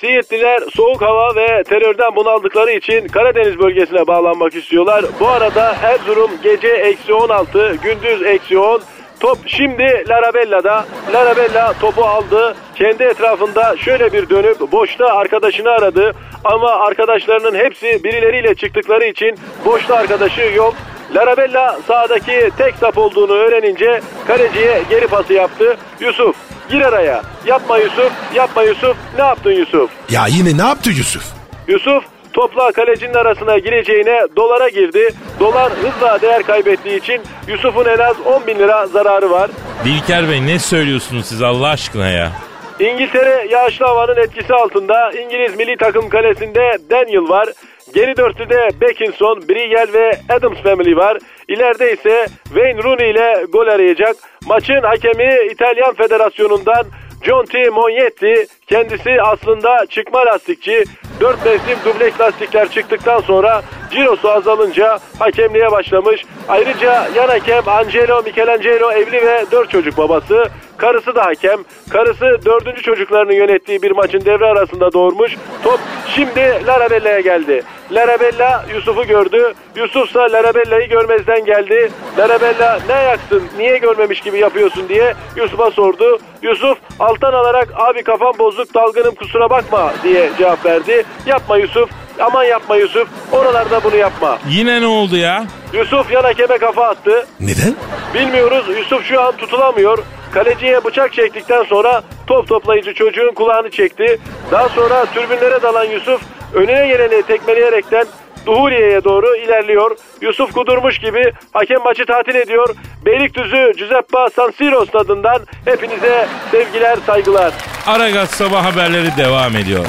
Siirtliler 0.00 0.60
soğuk 0.74 1.02
hava 1.02 1.36
ve 1.36 1.62
terörden 1.62 2.16
bunaldıkları 2.16 2.70
için 2.72 3.08
Karadeniz 3.08 3.58
bölgesine 3.58 4.06
bağlanmak 4.06 4.54
istiyorlar. 4.54 5.04
Bu 5.20 5.28
arada 5.28 5.76
Erzurum 5.82 6.30
gece 6.42 6.68
eksi 6.68 7.14
16, 7.14 7.76
gündüz 7.82 8.22
eksi 8.22 8.58
10. 8.58 8.82
Top 9.20 9.38
şimdi 9.46 10.04
Larabella'da. 10.08 10.86
Larabella 11.12 11.72
topu 11.80 12.04
aldı. 12.04 12.56
Kendi 12.74 13.02
etrafında 13.02 13.76
şöyle 13.76 14.12
bir 14.12 14.28
dönüp 14.30 14.72
boşta 14.72 15.06
arkadaşını 15.06 15.70
aradı. 15.70 16.14
Ama 16.44 16.70
arkadaşlarının 16.70 17.54
hepsi 17.58 18.04
birileriyle 18.04 18.54
çıktıkları 18.54 19.04
için 19.04 19.38
boşta 19.64 19.96
arkadaşı 19.96 20.40
yok. 20.40 20.74
Larabella 21.14 21.78
sahadaki 21.88 22.50
tek 22.58 22.74
sap 22.74 22.98
olduğunu 22.98 23.32
öğrenince 23.32 24.00
kaleciye 24.26 24.82
geri 24.90 25.06
pası 25.06 25.32
yaptı. 25.32 25.76
Yusuf 26.00 26.36
gir 26.70 26.80
araya. 26.80 27.22
Yapma 27.46 27.78
Yusuf, 27.78 28.12
yapma 28.34 28.62
Yusuf. 28.62 28.96
Ne 29.18 29.24
yaptın 29.24 29.50
Yusuf? 29.50 29.90
Ya 30.10 30.26
yine 30.28 30.58
ne 30.58 30.68
yaptı 30.68 30.90
Yusuf? 30.90 31.22
Yusuf 31.68 32.04
topla 32.32 32.72
kalecinin 32.72 33.14
arasına 33.14 33.58
gireceğine 33.58 34.20
dolara 34.36 34.68
girdi. 34.68 35.08
Dolar 35.40 35.72
hızla 35.72 36.22
değer 36.22 36.42
kaybettiği 36.42 36.98
için 37.00 37.20
Yusuf'un 37.48 37.84
en 37.84 37.98
az 37.98 38.16
10 38.26 38.46
bin 38.46 38.58
lira 38.58 38.86
zararı 38.86 39.30
var. 39.30 39.50
Dilker 39.84 40.28
Bey 40.28 40.46
ne 40.46 40.58
söylüyorsunuz 40.58 41.26
siz 41.26 41.42
Allah 41.42 41.68
aşkına 41.68 42.08
ya? 42.10 42.32
İngiltere 42.80 43.46
yağışlı 43.50 43.86
havanın 43.86 44.16
etkisi 44.16 44.54
altında 44.54 45.12
İngiliz 45.12 45.56
milli 45.56 45.76
takım 45.76 46.08
kalesinde 46.08 46.78
Daniel 46.90 47.28
var. 47.28 47.48
Geri 47.94 48.16
dörtlüde 48.16 48.68
Beckinson, 48.80 49.48
Briegel 49.48 49.92
ve 49.92 50.12
Adams 50.28 50.58
Family 50.58 50.96
var. 50.96 51.18
İleride 51.48 51.92
ise 51.92 52.26
Wayne 52.44 52.82
Rooney 52.82 53.10
ile 53.10 53.44
gol 53.52 53.66
arayacak. 53.66 54.16
Maçın 54.46 54.82
hakemi 54.82 55.38
İtalyan 55.50 55.94
Federasyonu'ndan 55.94 56.86
John 57.24 57.44
T. 57.44 57.70
Mognetti. 57.70 58.46
Kendisi 58.66 59.22
aslında 59.22 59.86
çıkma 59.86 60.26
lastikçi. 60.26 60.84
4 61.20 61.44
mevsim 61.44 61.78
dubleks 61.84 62.20
lastikler 62.20 62.70
çıktıktan 62.70 63.20
sonra 63.20 63.62
cirosu 63.90 64.30
azalınca 64.30 64.98
hakemliğe 65.18 65.72
başlamış. 65.72 66.24
Ayrıca 66.48 67.08
yan 67.16 67.28
hakem 67.28 67.68
Angelo 67.68 68.22
Michelangelo 68.22 68.92
evli 68.92 69.26
ve 69.26 69.44
4 69.52 69.70
çocuk 69.70 69.96
babası. 69.98 70.44
Karısı 70.76 71.14
da 71.14 71.26
hakem. 71.26 71.58
Karısı 71.90 72.38
dördüncü 72.44 72.82
çocuklarını 72.82 73.34
yönettiği 73.34 73.82
bir 73.82 73.90
maçın 73.90 74.24
devre 74.24 74.46
arasında 74.46 74.92
doğurmuş. 74.92 75.36
Top 75.64 75.80
şimdi 76.06 76.66
Larabella'ya 76.66 77.20
geldi. 77.20 77.62
Larabella 77.90 78.64
Yusuf'u 78.74 79.04
gördü. 79.04 79.54
Yusuf 79.76 80.08
ise 80.08 80.18
Larabella'yı 80.18 80.88
görmezden 80.88 81.44
geldi. 81.44 81.90
Larabella 82.18 82.80
ne 82.88 82.94
ayaksın, 82.94 83.42
niye 83.58 83.78
görmemiş 83.78 84.20
gibi 84.20 84.38
yapıyorsun 84.38 84.88
diye 84.88 85.14
Yusuf'a 85.36 85.70
sordu. 85.70 86.18
Yusuf 86.42 86.78
alttan 86.98 87.32
alarak 87.32 87.68
abi 87.76 88.02
kafam 88.02 88.38
bozuk 88.38 88.74
dalgınım 88.74 89.14
kusura 89.14 89.50
bakma 89.50 89.92
diye 90.02 90.30
cevap 90.38 90.66
verdi. 90.66 91.04
Yapma 91.26 91.56
Yusuf, 91.58 91.90
aman 92.20 92.44
yapma 92.44 92.76
Yusuf, 92.76 93.08
oralarda 93.32 93.84
bunu 93.84 93.96
yapma. 93.96 94.38
Yine 94.48 94.80
ne 94.80 94.86
oldu 94.86 95.16
ya? 95.16 95.44
Yusuf 95.72 96.12
yan 96.12 96.22
hakeme 96.22 96.58
kafa 96.58 96.84
attı. 96.88 97.26
Neden? 97.40 97.74
Bilmiyoruz 98.14 98.68
Yusuf 98.78 99.04
şu 99.04 99.20
an 99.20 99.36
tutulamıyor. 99.36 99.98
Kaleciye 100.32 100.84
bıçak 100.84 101.12
çektikten 101.12 101.62
sonra 101.64 102.02
top 102.26 102.48
toplayıcı 102.48 102.94
çocuğun 102.94 103.34
kulağını 103.34 103.70
çekti. 103.70 104.18
Daha 104.50 104.68
sonra 104.68 105.06
türbünlere 105.14 105.62
dalan 105.62 105.84
Yusuf 105.84 106.20
önüne 106.54 106.86
geleni 106.86 107.22
tekmeleyerekten 107.22 108.06
Duhuriye'ye 108.46 109.04
doğru 109.04 109.36
ilerliyor. 109.36 109.96
Yusuf 110.20 110.52
kudurmuş 110.52 110.98
gibi 110.98 111.32
hakem 111.52 111.82
maçı 111.84 112.06
tatil 112.06 112.34
ediyor. 112.34 112.74
Beylikdüzü 113.06 113.72
Giuseppe 113.76 114.18
San 114.36 114.50
Siro 114.50 114.86
stadından 114.86 115.38
hepinize 115.64 116.26
sevgiler 116.50 116.98
saygılar. 117.06 117.52
Aragaz 117.86 118.30
sabah 118.30 118.64
haberleri 118.64 119.16
devam 119.16 119.56
ediyor. 119.56 119.84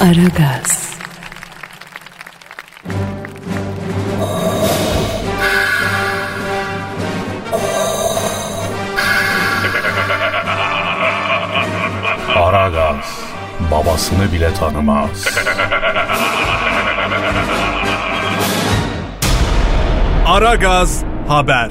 Aragaz, 0.00 0.92
Aragaz 12.36 13.20
babasını 13.70 14.32
bile 14.32 14.54
tanımaz. 14.54 15.26
Aragaz 20.26 21.04
Haber. 21.28 21.70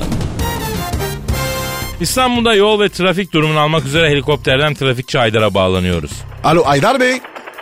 İstanbul'da 2.01 2.53
yol 2.55 2.79
ve 2.79 2.89
trafik 2.89 3.33
durumunu 3.33 3.59
almak 3.59 3.85
üzere 3.85 4.09
helikopterden 4.09 4.73
trafikçi 4.73 5.19
Aydar'a 5.19 5.53
bağlanıyoruz. 5.53 6.11
Alo 6.43 6.63
Aydar 6.65 6.99
Bey. 6.99 7.21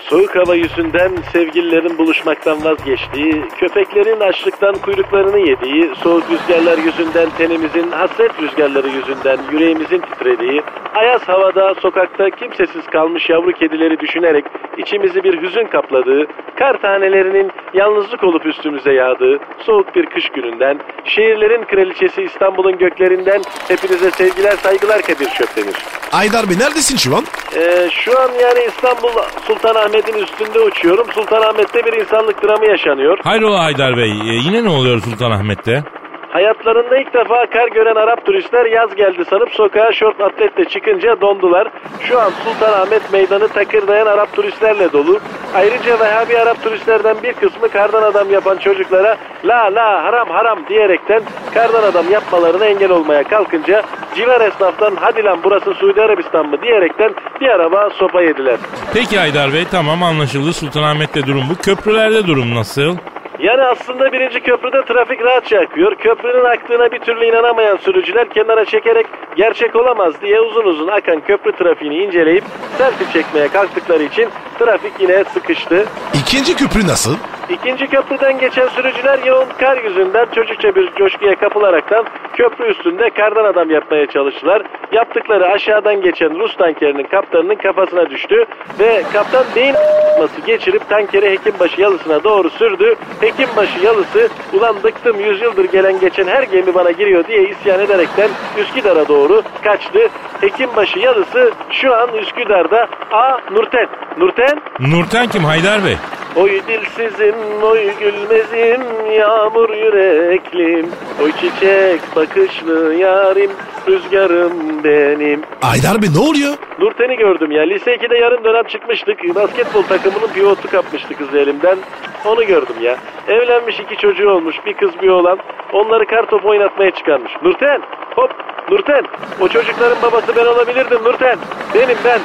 Soğuk 0.09 0.35
hava 0.35 0.55
yüzünden 0.55 1.11
sevgililerin 1.33 1.97
buluşmaktan 1.97 2.63
vazgeçtiği, 2.63 3.43
köpeklerin 3.59 4.19
açlıktan 4.19 4.75
kuyruklarını 4.75 5.39
yediği, 5.39 5.91
soğuk 6.03 6.23
rüzgarlar 6.31 6.77
yüzünden 6.77 7.29
tenimizin, 7.37 7.91
hasret 7.91 8.41
rüzgarları 8.41 8.87
yüzünden 8.87 9.37
yüreğimizin 9.51 9.99
titrediği, 10.01 10.61
ayaz 10.95 11.21
havada 11.21 11.75
sokakta 11.81 12.29
kimsesiz 12.29 12.85
kalmış 12.85 13.29
yavru 13.29 13.51
kedileri 13.51 13.99
düşünerek 13.99 14.45
içimizi 14.77 15.23
bir 15.23 15.41
hüzün 15.41 15.65
kapladığı, 15.65 16.27
kar 16.55 16.81
tanelerinin 16.81 17.51
yalnızlık 17.73 18.23
olup 18.23 18.45
üstümüze 18.45 18.93
yağdığı 18.93 19.39
soğuk 19.65 19.95
bir 19.95 20.05
kış 20.05 20.29
gününden, 20.29 20.79
şehirlerin 21.05 21.63
kraliçesi 21.63 22.21
İstanbul'un 22.21 22.77
göklerinden 22.77 23.41
hepinize 23.67 24.11
sevgiler 24.11 24.55
saygılar 24.55 25.01
Kadir 25.01 25.29
Şöpdemir. 25.29 25.75
Aydar 26.11 26.49
Bey 26.49 26.59
neredesin 26.59 26.97
şu 26.97 27.15
an? 27.15 27.23
Ee, 27.55 27.89
şu 27.91 28.19
an 28.19 28.29
yani 28.41 28.59
İstanbul 28.67 29.09
Sultanahmet 29.47 29.98
Sultanahmet'in 29.99 30.23
üstünde 30.23 30.59
uçuyorum. 30.59 31.07
Sultanahmet'te 31.13 31.85
bir 31.85 31.93
insanlık 31.93 32.43
dramı 32.43 32.65
yaşanıyor. 32.71 33.17
Hayrola 33.23 33.63
Haydar 33.63 33.97
Bey 33.97 34.11
e, 34.11 34.33
yine 34.45 34.63
ne 34.63 34.69
oluyor 34.69 35.01
Sultanahmet'te? 35.01 35.83
Hayatlarında 36.29 36.97
ilk 36.97 37.13
defa 37.13 37.45
kar 37.45 37.67
gören 37.67 37.95
Arap 37.95 38.25
turistler 38.25 38.65
yaz 38.65 38.95
geldi 38.95 39.23
sanıp 39.29 39.49
sokağa 39.49 39.91
şort 39.91 40.21
atletle 40.21 40.65
çıkınca 40.65 41.21
dondular. 41.21 41.67
Şu 42.01 42.19
an 42.19 42.31
Sultanahmet 42.43 43.13
meydanı 43.13 43.47
takırdayan 43.47 44.05
Arap 44.07 44.33
turistlerle 44.33 44.91
dolu. 44.91 45.19
Ayrıca 45.55 45.99
Vehhabi 45.99 46.37
Arap 46.37 46.63
turistlerden 46.63 47.15
bir 47.23 47.33
kısmı 47.33 47.69
kardan 47.69 48.03
adam 48.03 48.31
yapan 48.31 48.57
çocuklara 48.57 49.17
la 49.45 49.75
la 49.75 50.03
haram 50.03 50.29
haram 50.29 50.59
diyerekten 50.69 51.21
kardan 51.53 51.83
adam 51.83 52.11
yapmalarına 52.11 52.65
engel 52.65 52.91
olmaya 52.91 53.23
kalkınca 53.23 53.83
civar 54.15 54.41
esnaftan 54.41 54.95
hadi 54.99 55.23
lan 55.23 55.39
burası 55.43 55.73
Suudi 55.73 56.01
Arabistan 56.01 56.45
mı 56.49 56.61
diyerekten 56.61 57.13
bir 57.41 57.47
araba 57.47 57.89
sopa 57.89 58.21
yediler. 58.21 58.57
Peki 58.93 59.19
Haydar 59.19 59.53
Bey 59.53 59.65
tamam 59.71 60.03
anlaşıldı 60.03 60.53
Sultanahmet'te 60.53 61.25
durum 61.27 61.43
bu. 61.49 61.55
Köprülerde 61.55 62.27
durum 62.27 62.55
nasıl? 62.55 62.97
Yani 63.39 63.61
aslında 63.61 64.11
birinci 64.11 64.39
köprüde 64.39 64.85
trafik 64.85 65.21
rahatça 65.21 65.59
akıyor. 65.59 65.95
Köprünün 65.95 66.45
aktığına 66.45 66.91
bir 66.91 66.99
türlü 66.99 67.25
inanamayan 67.25 67.77
sürücüler 67.77 68.29
kenara 68.29 68.65
çekerek 68.65 69.05
gerçek 69.35 69.75
olamaz 69.75 70.13
diye 70.21 70.41
uzun 70.41 70.63
uzun 70.63 70.87
akan 70.87 71.19
köprü 71.19 71.51
trafiğini 71.51 71.97
inceleyip 71.97 72.43
selfie 72.77 73.07
çekmeye 73.13 73.47
kalktıkları 73.47 74.03
için 74.03 74.29
trafik 74.59 74.93
yine 74.99 75.23
sıkıştı. 75.23 75.85
İkinci 76.13 76.55
köprü 76.55 76.87
nasıl? 76.87 77.15
İkinci 77.49 77.87
köprüden 77.87 78.39
geçen 78.39 78.67
sürücüler 78.67 79.19
yoğun 79.25 79.47
kar 79.59 79.83
yüzünden 79.83 80.25
çocukça 80.35 80.75
bir 80.75 80.95
coşkuya 80.95 81.35
kapılaraktan 81.35 82.05
köprü 82.33 82.71
üstünde 82.71 83.09
kardan 83.09 83.45
adam 83.45 83.69
yapmaya 83.69 84.05
çalıştılar. 84.05 84.61
Yaptıkları 84.91 85.45
aşağıdan 85.47 86.01
geçen 86.01 86.39
Rus 86.39 86.57
tankerinin 86.57 87.03
kaptanının 87.03 87.55
kafasına 87.55 88.09
düştü 88.09 88.45
ve 88.79 89.03
kaptan 89.13 89.45
beyin 89.55 89.73
a**ması 89.73 90.41
geçirip 90.41 90.89
tankeri 90.89 91.29
Hekimbaşı 91.31 91.81
yalısına 91.81 92.23
doğru 92.23 92.49
sürdü. 92.49 92.95
Hekimbaşı 93.21 93.85
yalısı 93.85 94.29
ulan 94.53 94.75
bıktım 94.83 95.19
yüzyıldır 95.19 95.65
gelen 95.65 95.99
geçen 95.99 96.27
her 96.27 96.43
gemi 96.43 96.73
bana 96.73 96.91
giriyor 96.91 97.27
diye 97.27 97.49
isyan 97.49 97.79
ederekten 97.79 98.29
Üsküdar'a 98.57 99.07
doğru 99.07 99.41
kaçtı. 99.63 99.99
Hekimbaşı 100.41 100.99
yalısı 100.99 101.51
şu 101.71 101.95
an 101.95 102.09
Üsküdar'da. 102.13 102.87
A. 103.11 103.37
Nurten. 103.51 103.87
Nurten 104.17 104.61
Nurten 104.79 105.27
kim 105.27 105.43
Haydar 105.43 105.85
Bey? 105.85 105.95
Oy 106.39 106.61
dilsizim, 106.67 107.35
oy 107.63 107.91
gülmezim, 107.99 108.81
yağmur 109.11 109.69
yüreklim. 109.69 110.89
Oy 111.23 111.31
çiçek 111.31 112.15
bakışlı 112.15 112.93
yarim, 112.93 113.51
rüzgarım 113.87 114.83
benim. 114.83 115.41
Aydar 115.61 116.01
Bey 116.01 116.09
ne 116.13 116.19
oluyor? 116.19 116.57
Nurten'i 116.79 117.15
gördüm 117.15 117.51
ya. 117.51 117.63
Lise 117.63 117.95
2'de 117.95 118.17
yarım 118.17 118.43
dönem 118.43 118.63
çıkmıştık. 118.63 119.35
Basketbol 119.35 119.81
takımının 119.81 120.27
pivotu 120.27 120.69
kapmıştı 120.69 121.13
kız 121.17 121.35
elimden. 121.35 121.77
Onu 122.25 122.45
gördüm 122.45 122.75
ya. 122.81 122.97
Evlenmiş 123.27 123.79
iki 123.79 123.97
çocuğu 123.97 124.29
olmuş. 124.29 124.55
Bir 124.65 124.73
kız 124.73 124.91
bir 125.01 125.09
oğlan. 125.09 125.39
Onları 125.73 126.05
kartop 126.05 126.45
oynatmaya 126.45 126.91
çıkarmış. 126.91 127.31
Nurten! 127.43 127.81
Hop! 128.15 128.31
Nurten! 128.71 129.03
O 129.41 129.47
çocukların 129.47 129.97
babası 130.03 130.35
ben 130.35 130.45
olabilirdim 130.45 131.03
Nurten. 131.03 131.37
Benim 131.75 131.97
ben. 132.05 132.19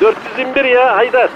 421 0.00 0.64
ya 0.64 0.96
Haydar. 0.96 1.30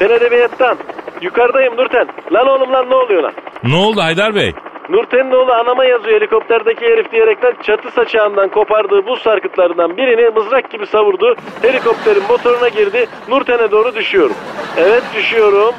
Fen 0.00 0.10
edebiyattan. 0.10 0.78
Yukarıdayım 1.22 1.76
Nurten. 1.76 2.08
Lan 2.32 2.46
oğlum 2.46 2.72
lan 2.72 2.90
ne 2.90 2.94
oluyor 2.94 3.22
lan? 3.22 3.32
Ne 3.64 3.76
oldu 3.76 4.00
Haydar 4.00 4.34
Bey? 4.34 4.52
Nurten'in 4.88 5.30
oğlu 5.32 5.52
anama 5.52 5.84
yazıyor 5.84 6.20
helikopterdeki 6.20 6.84
herif 6.84 7.12
diyerekten 7.12 7.54
çatı 7.62 7.90
saçağından 7.90 8.48
kopardığı 8.48 9.06
buz 9.06 9.22
sarkıtlarından 9.22 9.96
birini 9.96 10.30
mızrak 10.30 10.70
gibi 10.70 10.86
savurdu. 10.86 11.36
Helikopterin 11.62 12.22
motoruna 12.28 12.68
girdi. 12.68 13.06
Nurten'e 13.28 13.70
doğru 13.70 13.94
düşüyorum. 13.94 14.36
Evet 14.76 15.02
düşüyorum. 15.14 15.74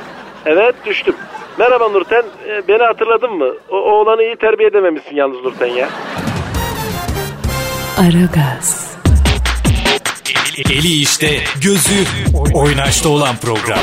Evet 0.45 0.75
düştüm. 0.85 1.15
Merhaba 1.59 1.89
Nurten. 1.89 2.23
Ee, 2.47 2.67
beni 2.67 2.83
hatırladın 2.83 3.33
mı? 3.33 3.53
O 3.69 3.77
oğlanı 3.77 4.23
iyi 4.23 4.35
terbiye 4.35 4.69
edememişsin 4.69 5.15
yalnız 5.15 5.43
Nurten 5.43 5.67
ya. 5.67 5.87
Eli 10.69 10.88
işte, 11.01 11.43
gözü 11.61 12.05
oynaşta 12.53 13.09
olan 13.09 13.38
program. 13.38 13.79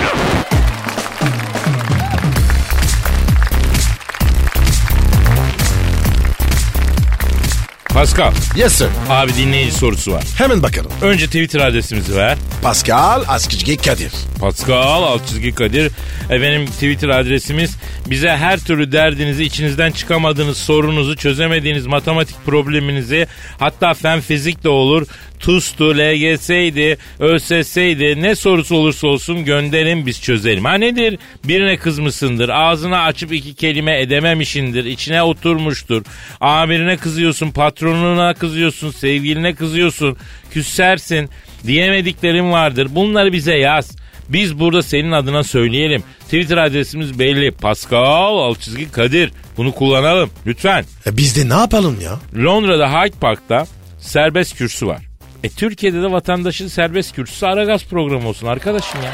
Pascal 7.88 8.32
Yes 8.56 8.72
sir. 8.72 8.88
abi 9.08 9.34
dinleyici 9.34 9.72
sorusu 9.72 10.12
var. 10.12 10.24
Hemen 10.38 10.62
bakalım. 10.62 10.90
Önce 11.02 11.26
Twitter 11.26 11.60
adresimizi 11.60 12.16
ver. 12.16 12.38
Pascal 12.62 13.24
Askizgi 13.28 13.76
Kadir. 13.76 14.12
Pascal 14.40 15.02
alt 15.02 15.28
çizgi 15.28 15.54
Kadir. 15.54 15.92
Efendim 16.30 16.66
Twitter 16.66 17.08
adresimiz. 17.08 17.76
Bize 18.06 18.28
her 18.28 18.60
türlü 18.60 18.92
derdinizi, 18.92 19.44
içinizden 19.44 19.90
çıkamadığınız 19.92 20.56
sorunuzu, 20.56 21.16
çözemediğiniz 21.16 21.86
matematik 21.86 22.36
probleminizi 22.46 23.26
hatta 23.58 23.94
fen 23.94 24.20
fizik 24.20 24.64
de 24.64 24.68
olur. 24.68 25.06
TUS'tu, 25.38 25.94
LGS'ydi, 25.98 26.98
ÖSS'ydi 27.18 28.22
ne 28.22 28.34
sorusu 28.34 28.76
olursa 28.76 29.06
olsun 29.06 29.44
gönderin 29.44 30.06
biz 30.06 30.22
çözelim. 30.22 30.64
Ha 30.64 30.74
nedir? 30.74 31.18
Birine 31.44 31.76
kızmışsındır, 31.76 32.48
ağzını 32.48 33.00
açıp 33.00 33.32
iki 33.32 33.54
kelime 33.54 34.00
edememişindir, 34.00 34.84
içine 34.84 35.22
oturmuştur. 35.22 36.02
Amirine 36.40 36.96
kızıyorsun, 36.96 37.50
patronuna 37.50 38.34
kızıyorsun, 38.34 38.90
sevgiline 38.90 39.54
kızıyorsun, 39.54 40.16
küsersin, 40.50 41.28
diyemediklerin 41.66 42.52
vardır. 42.52 42.88
Bunları 42.90 43.32
bize 43.32 43.58
yaz. 43.58 43.96
Biz 44.28 44.58
burada 44.58 44.82
senin 44.82 45.12
adına 45.12 45.44
söyleyelim. 45.44 46.02
Twitter 46.24 46.56
adresimiz 46.56 47.18
belli. 47.18 47.50
Pascal 47.50 48.38
alt 48.38 48.60
çizgi 48.60 48.92
Kadir. 48.92 49.32
Bunu 49.56 49.72
kullanalım 49.72 50.30
lütfen. 50.46 50.84
E 51.06 51.16
biz 51.16 51.36
de 51.36 51.54
ne 51.56 51.60
yapalım 51.60 52.00
ya? 52.00 52.18
Londra'da 52.44 52.92
Hyde 52.92 53.16
Park'ta 53.20 53.66
serbest 54.00 54.56
kürsü 54.56 54.86
var. 54.86 55.07
E 55.44 55.48
Türkiye'de 55.48 56.02
de 56.02 56.12
vatandaşın 56.12 56.68
serbest 56.68 57.14
kürsüsü 57.14 57.46
Aragaz 57.46 57.84
programı 57.84 58.28
olsun 58.28 58.46
arkadaşım 58.46 59.02
ya. 59.02 59.10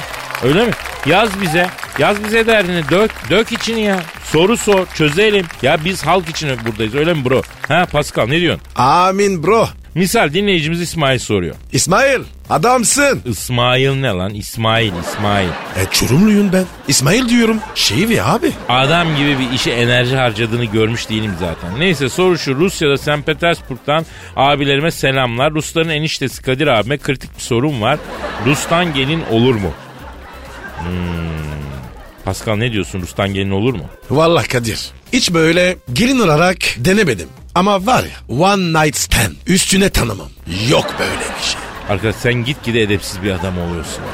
Öyle 0.49 0.65
mi? 0.67 0.73
Yaz 1.07 1.41
bize. 1.41 1.67
Yaz 1.99 2.25
bize 2.25 2.47
derdini. 2.47 2.83
Dök. 2.91 3.11
Dök 3.31 3.53
içini 3.53 3.81
ya. 3.81 4.03
Soru 4.25 4.57
sor. 4.57 4.87
Çözelim. 4.95 5.47
Ya 5.63 5.79
biz 5.85 6.07
halk 6.07 6.29
için 6.29 6.51
buradayız. 6.67 6.95
Öyle 6.95 7.15
mi 7.15 7.25
bro? 7.25 7.43
Ha 7.69 7.87
Pascal 7.93 8.27
ne 8.27 8.41
diyorsun? 8.41 8.63
Amin 8.77 9.43
bro. 9.43 9.69
Misal 9.95 10.33
dinleyicimiz 10.33 10.81
İsmail 10.81 11.19
soruyor. 11.19 11.55
İsmail 11.73 12.21
adamsın. 12.51 13.23
İsmail 13.25 13.95
ne 13.95 14.09
lan? 14.09 14.35
İsmail, 14.35 14.93
İsmail. 15.09 15.49
E 15.49 15.87
çurumluyum 15.91 16.53
ben. 16.53 16.65
İsmail 16.89 17.29
diyorum. 17.29 17.59
Şey 17.75 18.09
ve 18.09 18.23
abi. 18.23 18.51
Adam 18.69 19.17
gibi 19.17 19.39
bir 19.39 19.51
işe 19.55 19.71
enerji 19.71 20.17
harcadığını 20.17 20.65
görmüş 20.65 21.09
değilim 21.11 21.33
zaten. 21.41 21.81
Neyse 21.81 22.09
soru 22.09 22.39
şu 22.39 22.55
Rusya'da 22.57 22.97
St. 22.99 23.27
Petersburg'dan 23.27 24.07
abilerime 24.37 24.91
selamlar. 24.91 25.53
Rusların 25.53 25.89
eniştesi 25.89 26.43
Kadir 26.43 26.67
abime 26.67 26.99
kritik 26.99 27.37
bir 27.37 27.43
sorun 27.43 27.81
var. 27.81 27.99
Rus'tan 28.47 28.95
gelin 28.95 29.23
olur 29.31 29.55
mu? 29.55 29.71
Hmm. 30.79 30.89
Pascal 32.25 32.57
ne 32.57 32.73
diyorsun 32.73 33.01
Rus'tan 33.01 33.35
gelin 33.35 33.51
olur 33.51 33.75
mu? 33.75 33.85
Vallahi 34.11 34.49
Kadir. 34.49 34.81
Hiç 35.13 35.35
böyle 35.35 35.77
gelin 35.93 36.19
olarak 36.19 36.59
denemedim. 36.77 37.29
Ama 37.55 37.87
var 37.87 38.05
ya 38.05 38.37
one 38.47 38.85
night 38.85 38.97
stand 38.97 39.33
üstüne 39.47 39.89
tanımam. 39.91 40.29
Yok 40.71 40.95
böyle 40.99 41.11
bir 41.39 41.45
şey. 41.45 41.61
Arkadaş 41.91 42.17
sen 42.17 42.35
gitgide 42.35 42.83
edepsiz 42.83 43.23
bir 43.23 43.31
adam 43.31 43.59
oluyorsun. 43.59 44.05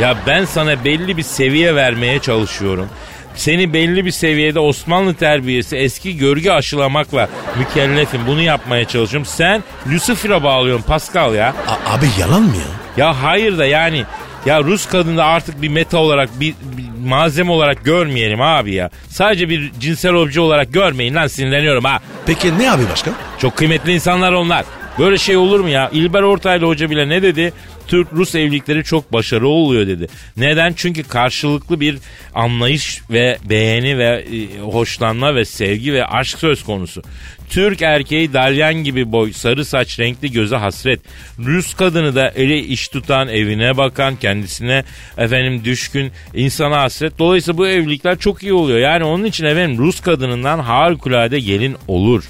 Ya 0.00 0.16
ben 0.26 0.44
sana 0.44 0.84
belli 0.84 1.16
bir 1.16 1.22
seviye 1.22 1.74
vermeye 1.74 2.18
çalışıyorum. 2.18 2.88
Seni 3.34 3.72
belli 3.72 4.04
bir 4.04 4.10
seviyede 4.10 4.60
Osmanlı 4.60 5.14
terbiyesi 5.14 5.76
eski 5.76 6.16
görgü 6.16 6.50
aşılamakla 6.50 7.28
mükellefim. 7.58 8.20
Bunu 8.26 8.42
yapmaya 8.42 8.84
çalışıyorum. 8.88 9.26
Sen 9.26 9.62
Lucifer'a 9.92 10.42
bağlıyorsun 10.42 10.84
Pascal 10.86 11.34
ya. 11.34 11.54
A- 11.68 11.94
abi 11.94 12.06
yalan 12.20 12.42
mı 12.42 12.56
ya? 12.56 13.04
Ya 13.06 13.22
hayır 13.22 13.58
da 13.58 13.66
yani 13.66 14.04
ya 14.46 14.62
Rus 14.62 14.86
kadını 14.86 15.16
da 15.16 15.24
artık 15.24 15.62
bir 15.62 15.68
meta 15.68 15.98
olarak 15.98 16.40
bir, 16.40 16.54
bir 16.76 17.08
malzeme 17.08 17.50
olarak 17.50 17.84
görmeyelim 17.84 18.40
abi 18.40 18.74
ya. 18.74 18.90
Sadece 19.08 19.48
bir 19.48 19.72
cinsel 19.80 20.14
obje 20.14 20.40
olarak 20.40 20.72
görmeyin 20.72 21.14
lan 21.14 21.26
sinirleniyorum 21.26 21.84
ha. 21.84 21.98
Peki 22.26 22.58
ne 22.58 22.70
abi 22.70 22.82
başka? 22.92 23.10
Çok 23.38 23.56
kıymetli 23.56 23.92
insanlar 23.92 24.32
onlar. 24.32 24.64
Böyle 24.98 25.18
şey 25.18 25.36
olur 25.36 25.60
mu 25.60 25.68
ya? 25.68 25.90
İlber 25.92 26.22
Ortaylı 26.22 26.66
Hoca 26.66 26.90
bile 26.90 27.08
ne 27.08 27.22
dedi? 27.22 27.52
Türk-Rus 27.86 28.34
evlilikleri 28.34 28.84
çok 28.84 29.12
başarılı 29.12 29.48
oluyor 29.48 29.86
dedi. 29.86 30.08
Neden? 30.36 30.72
Çünkü 30.76 31.02
karşılıklı 31.02 31.80
bir 31.80 31.98
anlayış 32.34 33.00
ve 33.10 33.38
beğeni 33.44 33.98
ve 33.98 34.24
e, 34.32 34.60
hoşlanma 34.60 35.34
ve 35.34 35.44
sevgi 35.44 35.92
ve 35.92 36.06
aşk 36.06 36.38
söz 36.38 36.64
konusu. 36.64 37.02
Türk 37.50 37.82
erkeği 37.82 38.32
dalyan 38.32 38.74
gibi 38.74 39.12
boy, 39.12 39.32
sarı 39.32 39.64
saç, 39.64 39.98
renkli 39.98 40.32
göze 40.32 40.56
hasret. 40.56 41.00
Rus 41.38 41.74
kadını 41.74 42.14
da 42.14 42.28
eli 42.28 42.58
iş 42.58 42.88
tutan, 42.88 43.28
evine 43.28 43.76
bakan, 43.76 44.16
kendisine 44.16 44.84
efendim 45.18 45.64
düşkün, 45.64 46.12
insana 46.34 46.82
hasret. 46.82 47.18
Dolayısıyla 47.18 47.58
bu 47.58 47.68
evlilikler 47.68 48.18
çok 48.18 48.42
iyi 48.42 48.52
oluyor. 48.52 48.78
Yani 48.78 49.04
onun 49.04 49.24
için 49.24 49.44
efendim 49.44 49.78
Rus 49.78 50.00
kadınından 50.00 50.58
harikulade 50.58 51.40
gelin 51.40 51.76
olur. 51.88 52.24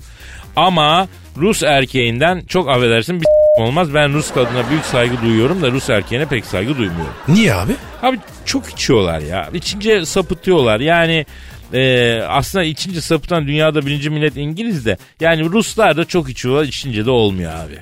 Ama 0.56 1.08
Rus 1.36 1.62
erkeğinden 1.62 2.42
çok 2.48 2.68
affedersin 2.68 3.20
bir 3.20 3.26
olmaz. 3.62 3.94
Ben 3.94 4.14
Rus 4.14 4.30
kadına 4.32 4.70
büyük 4.70 4.84
saygı 4.84 5.22
duyuyorum 5.22 5.62
da 5.62 5.70
Rus 5.70 5.90
erkeğine 5.90 6.26
pek 6.26 6.44
saygı 6.46 6.78
duymuyorum. 6.78 7.14
Niye 7.28 7.54
abi? 7.54 7.72
Abi 8.02 8.18
çok 8.44 8.70
içiyorlar 8.70 9.18
ya. 9.20 9.48
İçince 9.54 10.06
sapıtıyorlar. 10.06 10.80
Yani 10.80 11.26
e, 11.74 12.14
aslında 12.28 12.64
içince 12.64 13.00
sapıtan 13.00 13.46
dünyada 13.46 13.86
birinci 13.86 14.10
millet 14.10 14.36
İngiliz 14.36 14.86
de. 14.86 14.98
Yani 15.20 15.44
Ruslar 15.44 15.96
da 15.96 16.04
çok 16.04 16.30
içiyorlar. 16.30 16.64
içince 16.64 17.06
de 17.06 17.10
olmuyor 17.10 17.52
abi. 17.54 17.78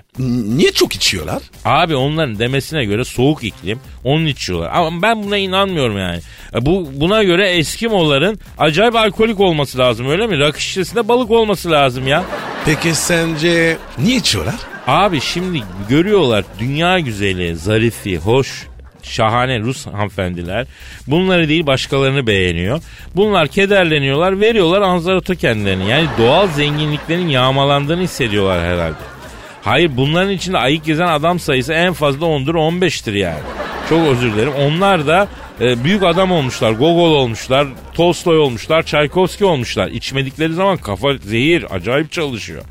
Niye 0.56 0.72
çok 0.72 0.94
içiyorlar? 0.94 1.42
Abi 1.64 1.96
onların 1.96 2.38
demesine 2.38 2.84
göre 2.84 3.04
soğuk 3.04 3.44
iklim 3.44 3.80
onun 4.04 4.26
içiyorlar. 4.26 4.70
Ama 4.74 5.02
ben 5.02 5.22
buna 5.22 5.36
inanmıyorum 5.36 5.98
yani. 5.98 6.20
E, 6.54 6.66
Bu 6.66 6.88
Buna 6.92 7.22
göre 7.22 7.50
Eskimoların 7.50 8.38
acayip 8.58 8.96
alkolik 8.96 9.40
olması 9.40 9.78
lazım 9.78 10.08
öyle 10.08 10.26
mi? 10.26 10.38
Rakı 10.38 10.62
şişesinde 10.62 11.08
balık 11.08 11.30
olması 11.30 11.70
lazım 11.70 12.08
ya. 12.08 12.24
Peki 12.64 12.94
sence 12.94 13.76
niye 13.98 14.16
içiyorlar? 14.16 14.54
Abi 14.86 15.20
şimdi 15.20 15.62
görüyorlar 15.88 16.44
dünya 16.58 16.98
güzeli, 16.98 17.56
zarifi, 17.56 18.18
hoş, 18.18 18.66
şahane 19.02 19.60
Rus 19.60 19.86
hanımefendiler. 19.86 20.66
Bunları 21.06 21.48
değil 21.48 21.66
başkalarını 21.66 22.26
beğeniyor. 22.26 22.82
Bunlar 23.16 23.48
kederleniyorlar, 23.48 24.40
veriyorlar 24.40 24.80
anzarota 24.82 25.34
kendilerini. 25.34 25.90
Yani 25.90 26.06
doğal 26.18 26.48
zenginliklerin 26.48 27.28
yağmalandığını 27.28 28.02
hissediyorlar 28.02 28.60
herhalde. 28.60 29.18
Hayır 29.62 29.90
bunların 29.96 30.32
içinde 30.32 30.58
ayık 30.58 30.84
gezen 30.84 31.06
adam 31.06 31.38
sayısı 31.38 31.72
en 31.72 31.92
fazla 31.92 32.26
10'dur 32.26 32.54
15'tir 32.54 33.16
yani. 33.16 33.40
Çok 33.88 34.06
özür 34.06 34.32
dilerim. 34.32 34.52
Onlar 34.52 35.06
da 35.06 35.28
e, 35.60 35.84
büyük 35.84 36.02
adam 36.02 36.32
olmuşlar, 36.32 36.72
Gogol 36.72 37.12
olmuşlar, 37.12 37.66
Tolstoy 37.94 38.38
olmuşlar, 38.38 38.82
Çaykovski 38.82 39.44
olmuşlar. 39.44 39.88
İçmedikleri 39.88 40.54
zaman 40.54 40.76
kafa 40.76 41.14
zehir 41.14 41.74
acayip 41.74 42.12
çalışıyor. 42.12 42.62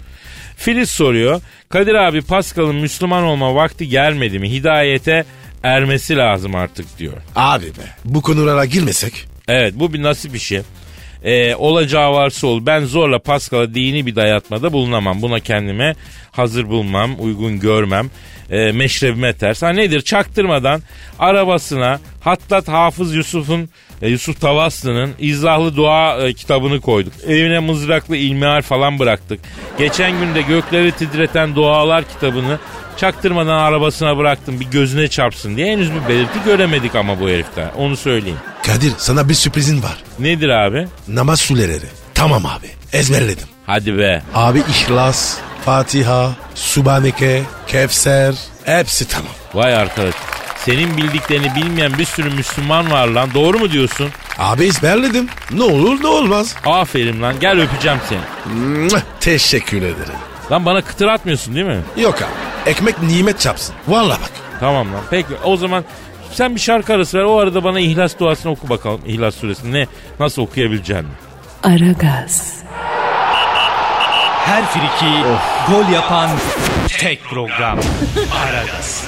Filiz 0.57 0.89
soruyor. 0.89 1.41
Kadir 1.69 1.95
abi 1.95 2.21
Pascal'ın 2.21 2.75
Müslüman 2.75 3.23
olma 3.23 3.55
vakti 3.55 3.89
gelmedi 3.89 4.39
mi? 4.39 4.51
Hidayete 4.51 5.25
ermesi 5.63 6.17
lazım 6.17 6.55
artık 6.55 6.99
diyor. 6.99 7.17
Abi 7.35 7.65
be 7.65 7.95
bu 8.05 8.21
konulara 8.21 8.65
girmesek. 8.65 9.25
Evet 9.47 9.73
bu 9.75 9.93
bir 9.93 10.03
nasip 10.03 10.35
işi. 10.35 10.61
Ee, 11.23 11.55
olacağı 11.55 12.11
varsa 12.11 12.47
ol. 12.47 12.65
Ben 12.65 12.85
zorla 12.85 13.19
Pascal'a 13.19 13.73
dini 13.73 14.05
bir 14.05 14.15
dayatmada 14.15 14.73
bulunamam. 14.73 15.21
Buna 15.21 15.39
kendime 15.39 15.95
hazır 16.31 16.69
bulmam, 16.69 17.15
uygun 17.19 17.59
görmem. 17.59 18.09
E, 18.51 18.71
meşrebime 18.71 19.33
ters. 19.33 19.61
Ha 19.61 19.69
nedir? 19.69 20.01
Çaktırmadan 20.01 20.81
arabasına 21.19 21.99
Hattat 22.21 22.67
Hafız 22.67 23.15
Yusuf'un 23.15 23.69
e, 24.01 24.09
Yusuf 24.09 24.41
Tavaslı'nın 24.41 25.13
izahlı 25.19 25.75
dua 25.75 26.17
e, 26.27 26.33
kitabını 26.33 26.81
koyduk. 26.81 27.13
Evine 27.27 27.59
mızraklı 27.59 28.15
ilmihal 28.15 28.61
falan 28.61 28.99
bıraktık. 28.99 29.39
Geçen 29.77 30.11
günde 30.19 30.41
gökleri 30.41 30.91
titreten 30.91 31.55
dualar 31.55 32.03
kitabını 32.07 32.59
çaktırmadan 32.97 33.57
arabasına 33.57 34.17
bıraktım 34.17 34.59
bir 34.59 34.65
gözüne 34.65 35.07
çarpsın 35.07 35.57
diye 35.57 35.71
henüz 35.71 35.91
bir 35.93 36.09
belirti 36.09 36.39
göremedik 36.45 36.95
ama 36.95 37.19
bu 37.19 37.29
heriften. 37.29 37.69
Onu 37.77 37.97
söyleyeyim. 37.97 38.37
Kadir 38.63 38.93
sana 38.97 39.29
bir 39.29 39.33
sürprizin 39.33 39.83
var. 39.83 39.97
Nedir 40.19 40.49
abi? 40.49 40.87
Namaz 41.07 41.39
sureleri. 41.39 41.85
Tamam 42.13 42.45
abi 42.45 42.67
ezberledim. 42.93 43.47
Hadi 43.65 43.97
be. 43.97 44.23
Abi 44.33 44.59
İhlas, 44.59 45.37
Fatiha, 45.65 46.31
Subhaneke, 46.55 47.43
Kevser 47.67 48.35
hepsi 48.65 49.07
tamam. 49.07 49.31
Vay 49.53 49.75
arkadaş. 49.75 50.13
Senin 50.67 50.97
bildiklerini 50.97 51.55
bilmeyen 51.55 51.97
bir 51.97 52.05
sürü 52.05 52.29
Müslüman 52.29 52.91
var 52.91 53.07
lan. 53.07 53.29
Doğru 53.33 53.59
mu 53.59 53.71
diyorsun? 53.71 54.09
Abi 54.37 54.65
ezberledim. 54.65 55.27
Ne 55.51 55.63
olur 55.63 56.03
ne 56.03 56.07
olmaz. 56.07 56.55
Aferin 56.65 57.21
lan. 57.21 57.39
Gel 57.39 57.59
öpeceğim 57.61 57.97
seni. 58.09 58.19
Teşekkür 59.19 59.77
ederim. 59.77 60.15
Lan 60.51 60.65
bana 60.65 60.81
kıtır 60.81 61.07
atmıyorsun 61.07 61.55
değil 61.55 61.65
mi? 61.65 61.81
Yok 61.97 62.15
abi. 62.15 62.69
Ekmek 62.69 63.01
nimet 63.03 63.39
çapsın. 63.39 63.75
Vallahi 63.87 64.21
bak. 64.21 64.31
Tamam 64.59 64.93
lan. 64.93 65.01
Peki 65.09 65.27
o 65.43 65.57
zaman 65.57 65.85
sen 66.33 66.55
bir 66.55 66.59
şarkı 66.59 66.93
arası 66.93 67.17
ver. 67.17 67.23
O 67.23 67.39
arada 67.39 67.63
bana 67.63 67.79
İhlas 67.79 68.19
duasını 68.19 68.51
oku 68.51 68.69
bakalım. 68.69 69.01
İhlas 69.05 69.35
suresini 69.35 69.73
ne 69.73 69.87
nasıl 70.19 70.41
okuyabileceğini. 70.41 71.07
Aragaz, 71.63 72.53
Her 74.45 74.65
friki 74.65 75.13
gol 75.71 75.93
yapan 75.93 76.29
tek 76.87 77.23
program. 77.23 77.79
Aragaz. 78.47 79.03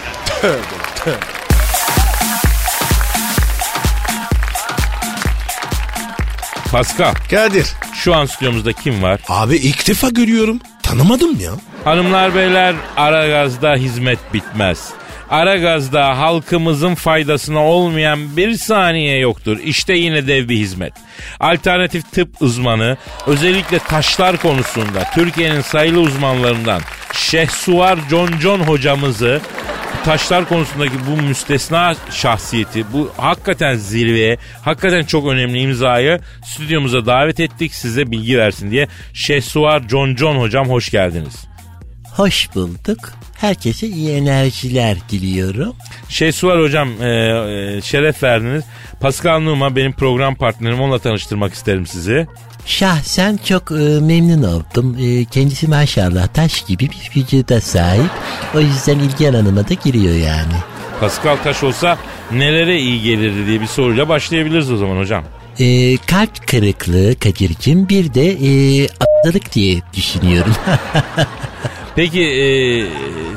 Pascal 6.71 7.13
Kadir. 7.31 7.67
şu 7.93 8.15
an 8.15 8.25
stüdyomuzda 8.25 8.73
kim 8.73 9.03
var? 9.03 9.19
Abi 9.29 9.55
ilk 9.55 9.87
defa 9.87 10.09
görüyorum. 10.09 10.59
Tanımadım 10.83 11.39
ya. 11.39 11.51
Hanımlar 11.83 12.35
beyler 12.35 12.75
Aragaz'da 12.97 13.75
hizmet 13.75 14.19
bitmez. 14.33 14.89
Aragaz'da 15.29 16.17
halkımızın 16.17 16.95
faydasına 16.95 17.59
olmayan 17.59 18.37
bir 18.37 18.53
saniye 18.53 19.17
yoktur. 19.19 19.57
İşte 19.63 19.93
yine 19.93 20.27
dev 20.27 20.49
bir 20.49 20.57
hizmet. 20.57 20.93
Alternatif 21.39 22.11
tıp 22.11 22.41
uzmanı 22.41 22.97
özellikle 23.27 23.79
taşlar 23.79 24.37
konusunda 24.37 25.03
Türkiye'nin 25.15 25.61
sayılı 25.61 25.99
uzmanlarından 25.99 26.81
Şehsuvar 27.29 27.99
John 28.41 28.59
hocamızı 28.59 29.41
taşlar 30.05 30.49
konusundaki 30.49 30.93
bu 31.07 31.21
müstesna 31.21 31.95
şahsiyeti, 32.11 32.93
bu 32.93 33.11
hakikaten 33.17 33.75
zirveye, 33.75 34.37
hakikaten 34.61 35.03
çok 35.03 35.27
önemli 35.27 35.59
imzayı 35.59 36.19
stüdyomuza 36.45 37.05
davet 37.05 37.39
ettik 37.39 37.75
size 37.75 38.11
bilgi 38.11 38.37
versin 38.37 38.71
diye. 38.71 38.87
Şehsuvar 39.13 39.83
John 39.89 40.35
hocam 40.35 40.69
hoş 40.69 40.89
geldiniz. 40.91 41.47
Hoş 42.15 42.55
bulduk. 42.55 43.13
Herkese 43.39 43.87
iyi 43.87 44.11
enerjiler 44.11 44.97
diliyorum. 45.09 45.75
Şehsuvar 46.09 46.61
hocam 46.61 46.89
e, 47.01 47.07
e, 47.07 47.81
şeref 47.81 48.23
verdiniz. 48.23 48.63
Pascal 48.99 49.39
Numa 49.39 49.75
benim 49.75 49.93
program 49.93 50.35
partnerim 50.35 50.81
onunla 50.81 50.99
tanıştırmak 50.99 51.53
isterim 51.53 51.87
sizi. 51.87 52.27
Şahsen 52.65 53.39
çok 53.45 53.71
e, 53.71 53.75
memnun 54.01 54.43
oldum. 54.43 54.97
E, 55.01 55.25
kendisi 55.25 55.67
maşallah 55.67 56.27
taş 56.27 56.61
gibi 56.65 56.89
bir 56.89 57.11
vücuda 57.15 57.61
sahip. 57.61 58.11
O 58.55 58.59
yüzden 58.59 58.99
ilgi 58.99 59.29
alanıma 59.29 59.69
da 59.69 59.73
giriyor 59.73 60.15
yani. 60.15 60.53
Pascal 60.99 61.37
Taş 61.37 61.63
olsa 61.63 61.97
nelere 62.31 62.79
iyi 62.79 63.01
gelirdi 63.01 63.47
diye 63.47 63.61
bir 63.61 63.67
soruyla 63.67 64.09
başlayabiliriz 64.09 64.71
o 64.71 64.77
zaman 64.77 64.97
hocam. 64.97 65.23
E, 65.59 65.97
kalp 65.97 66.47
kırıklığı 66.47 67.19
Kadir'cim 67.19 67.89
bir 67.89 68.13
de 68.13 68.27
e, 68.27 68.87
atladık 68.87 69.53
diye 69.53 69.81
düşünüyorum. 69.95 70.53
Peki 71.99 72.21
e, 72.23 72.45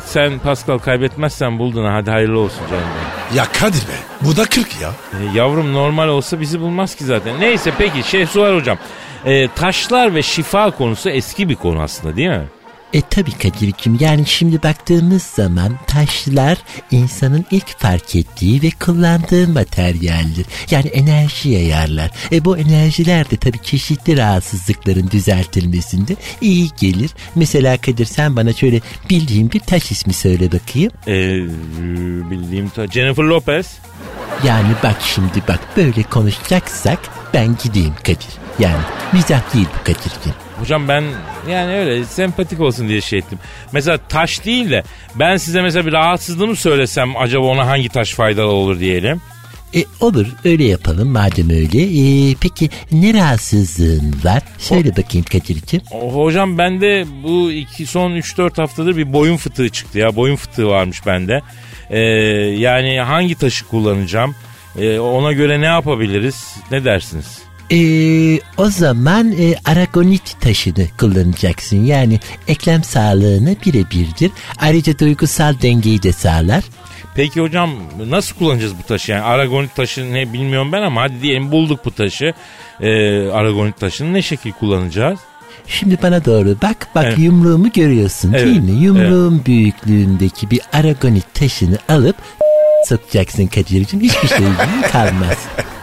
sen 0.05 0.39
Pascal 0.39 0.79
kaybetmezsen 0.79 1.59
buldun 1.59 1.85
ha, 1.85 1.95
hadi 1.95 2.11
hayırlı 2.11 2.39
olsun 2.39 2.61
canım. 2.71 2.85
benim. 2.85 3.37
Ya 3.39 3.45
Kadir 3.53 3.81
be. 3.81 3.97
Bu 4.21 4.37
da 4.37 4.45
40 4.45 4.81
ya. 4.81 4.89
E, 4.89 5.39
yavrum 5.39 5.73
normal 5.73 6.09
olsa 6.09 6.41
bizi 6.41 6.61
bulmaz 6.61 6.95
ki 6.95 7.05
zaten. 7.05 7.41
Neyse 7.41 7.73
peki 7.79 8.03
Şehsuvar 8.03 8.57
hocam. 8.57 8.79
E, 9.25 9.49
taşlar 9.49 10.15
ve 10.15 10.23
şifa 10.23 10.71
konusu 10.71 11.11
eski 11.11 11.49
bir 11.49 11.55
konu 11.55 11.83
aslında 11.83 12.17
değil 12.17 12.29
mi? 12.29 12.49
E 12.93 13.01
tabi 13.01 13.33
Kadir'cim 13.33 13.97
yani 14.01 14.27
şimdi 14.27 14.63
baktığımız 14.63 15.23
zaman 15.23 15.73
taşlar 15.87 16.59
insanın 16.91 17.47
ilk 17.51 17.79
fark 17.79 18.17
ettiği 18.17 18.63
ve 18.63 18.71
kullandığı 18.71 19.49
materyaldir. 19.49 20.47
Yani 20.71 20.87
enerji 20.89 21.49
yayarlar. 21.49 22.11
E 22.33 22.45
bu 22.45 22.59
enerjiler 22.59 23.31
de 23.31 23.37
tabi 23.37 23.59
çeşitli 23.63 24.17
rahatsızlıkların 24.17 25.11
düzeltilmesinde 25.11 26.17
iyi 26.41 26.71
gelir. 26.81 27.11
Mesela 27.35 27.77
Kadir 27.77 28.05
sen 28.07 28.37
bana 28.37 28.53
şöyle 28.53 28.81
bildiğin 29.11 29.53
bir 29.53 29.61
taş 29.61 29.91
ismi 29.91 30.13
söyle 30.13 30.53
bakayım. 30.53 30.93
E, 31.07 31.13
bildiğim 32.31 32.69
ta- 32.69 32.87
Jennifer 32.87 33.23
Lopez. 33.25 33.67
Yani 34.47 34.69
bak 34.83 34.97
şimdi 35.15 35.43
bak 35.49 35.61
böyle 35.77 36.03
konuşacaksak 36.03 36.99
ben 37.35 37.57
gideyim 37.65 37.95
Kadir. 38.05 38.29
Yani 38.59 38.83
mizah 39.13 39.55
değil 39.55 39.67
bu 39.81 39.85
Kadir'cim. 39.85 40.33
Hocam 40.61 40.89
ben 40.89 41.05
yani 41.51 41.73
öyle 41.73 42.05
sempatik 42.05 42.61
olsun 42.61 42.89
diye 42.89 43.01
şey 43.01 43.19
ettim. 43.19 43.39
Mesela 43.73 43.99
taş 44.09 44.45
değil 44.45 44.71
de 44.71 44.83
ben 45.15 45.37
size 45.37 45.63
mesela 45.63 45.87
bir 45.87 45.93
rahatsızlığımı 45.93 46.57
söylesem 46.57 47.17
acaba 47.17 47.47
ona 47.47 47.67
hangi 47.67 47.89
taş 47.89 48.13
faydalı 48.15 48.47
olur 48.51 48.81
diyelim. 48.81 49.21
E, 49.75 49.85
olur 50.01 50.27
öyle 50.45 50.65
yapalım 50.65 51.09
madem 51.09 51.51
öyle. 51.51 51.83
E, 51.83 52.35
peki 52.41 52.71
ne 52.93 53.15
rahatsızlığın 53.15 54.15
var? 54.25 54.43
Söyle 54.59 54.91
bakayım 54.97 55.25
Kadir'cim. 55.33 55.81
O- 55.91 56.15
Hocam 56.25 56.59
bende 56.59 57.05
bu 57.23 57.53
iki 57.53 57.87
son 57.87 58.11
3-4 58.13 58.57
haftadır 58.63 58.97
bir 58.97 59.13
boyun 59.13 59.37
fıtığı 59.37 59.69
çıktı 59.69 59.99
ya. 59.99 60.17
Boyun 60.17 60.37
fıtığı 60.37 60.69
varmış 60.69 61.07
bende. 61.07 61.43
Ee, 61.91 61.99
yani 62.59 63.01
hangi 63.01 63.35
taşı 63.35 63.67
kullanacağım? 63.69 64.35
Ee, 64.79 64.99
ona 64.99 65.33
göre 65.33 65.61
ne 65.61 65.67
yapabiliriz? 65.67 66.57
Ne 66.71 66.85
dersiniz? 66.85 67.42
E, 67.71 67.79
o 68.57 68.71
zaman 68.71 69.33
e, 69.33 69.55
aragonit 69.65 70.41
taşını 70.41 70.87
kullanacaksın. 71.01 71.85
Yani 71.85 72.21
eklem 72.49 72.85
sağlığına 72.85 73.51
birebirdir. 73.67 74.31
Ayrıca 74.59 74.99
duygusal 74.99 75.55
dengeyi 75.63 76.03
de 76.03 76.13
sağlar. 76.13 76.65
Peki 77.15 77.41
hocam 77.41 77.71
nasıl 78.07 78.37
kullanacağız 78.37 78.73
bu 78.79 78.83
taşı? 78.87 79.13
Yani 79.13 79.23
aragonit 79.23 79.75
taşı 79.77 80.13
ne 80.13 80.33
bilmiyorum 80.33 80.73
ben 80.73 80.83
ama 80.83 81.03
hadi 81.03 81.23
diyelim 81.23 81.53
bulduk 81.53 81.85
bu 81.85 81.91
taşı. 81.91 82.35
Ee, 82.81 83.29
aragonit 83.29 83.81
taşını 83.81 84.13
ne 84.13 84.23
şekil 84.23 84.53
kullanacağız? 84.53 85.19
Şimdi 85.67 85.99
bana 86.03 86.25
doğru 86.25 86.57
bak. 86.63 86.89
Bak 86.95 87.05
Evet. 87.07 87.19
yumruğumu 87.19 87.73
görüyorsun 87.73 88.33
Evet, 88.33 88.47
değil 88.47 88.61
mi? 88.61 88.71
Yumruğun 88.71 89.45
büyüklüğündeki 89.47 90.51
bir 90.51 90.61
aragonit 90.73 91.35
taşını 91.35 91.79
alıp 91.89 92.17
sokacaksın 92.89 93.47
Kadir'cim. 93.47 94.01
Hiçbir 94.01 94.29
şey 94.29 94.39
kalmaz. 94.93 95.37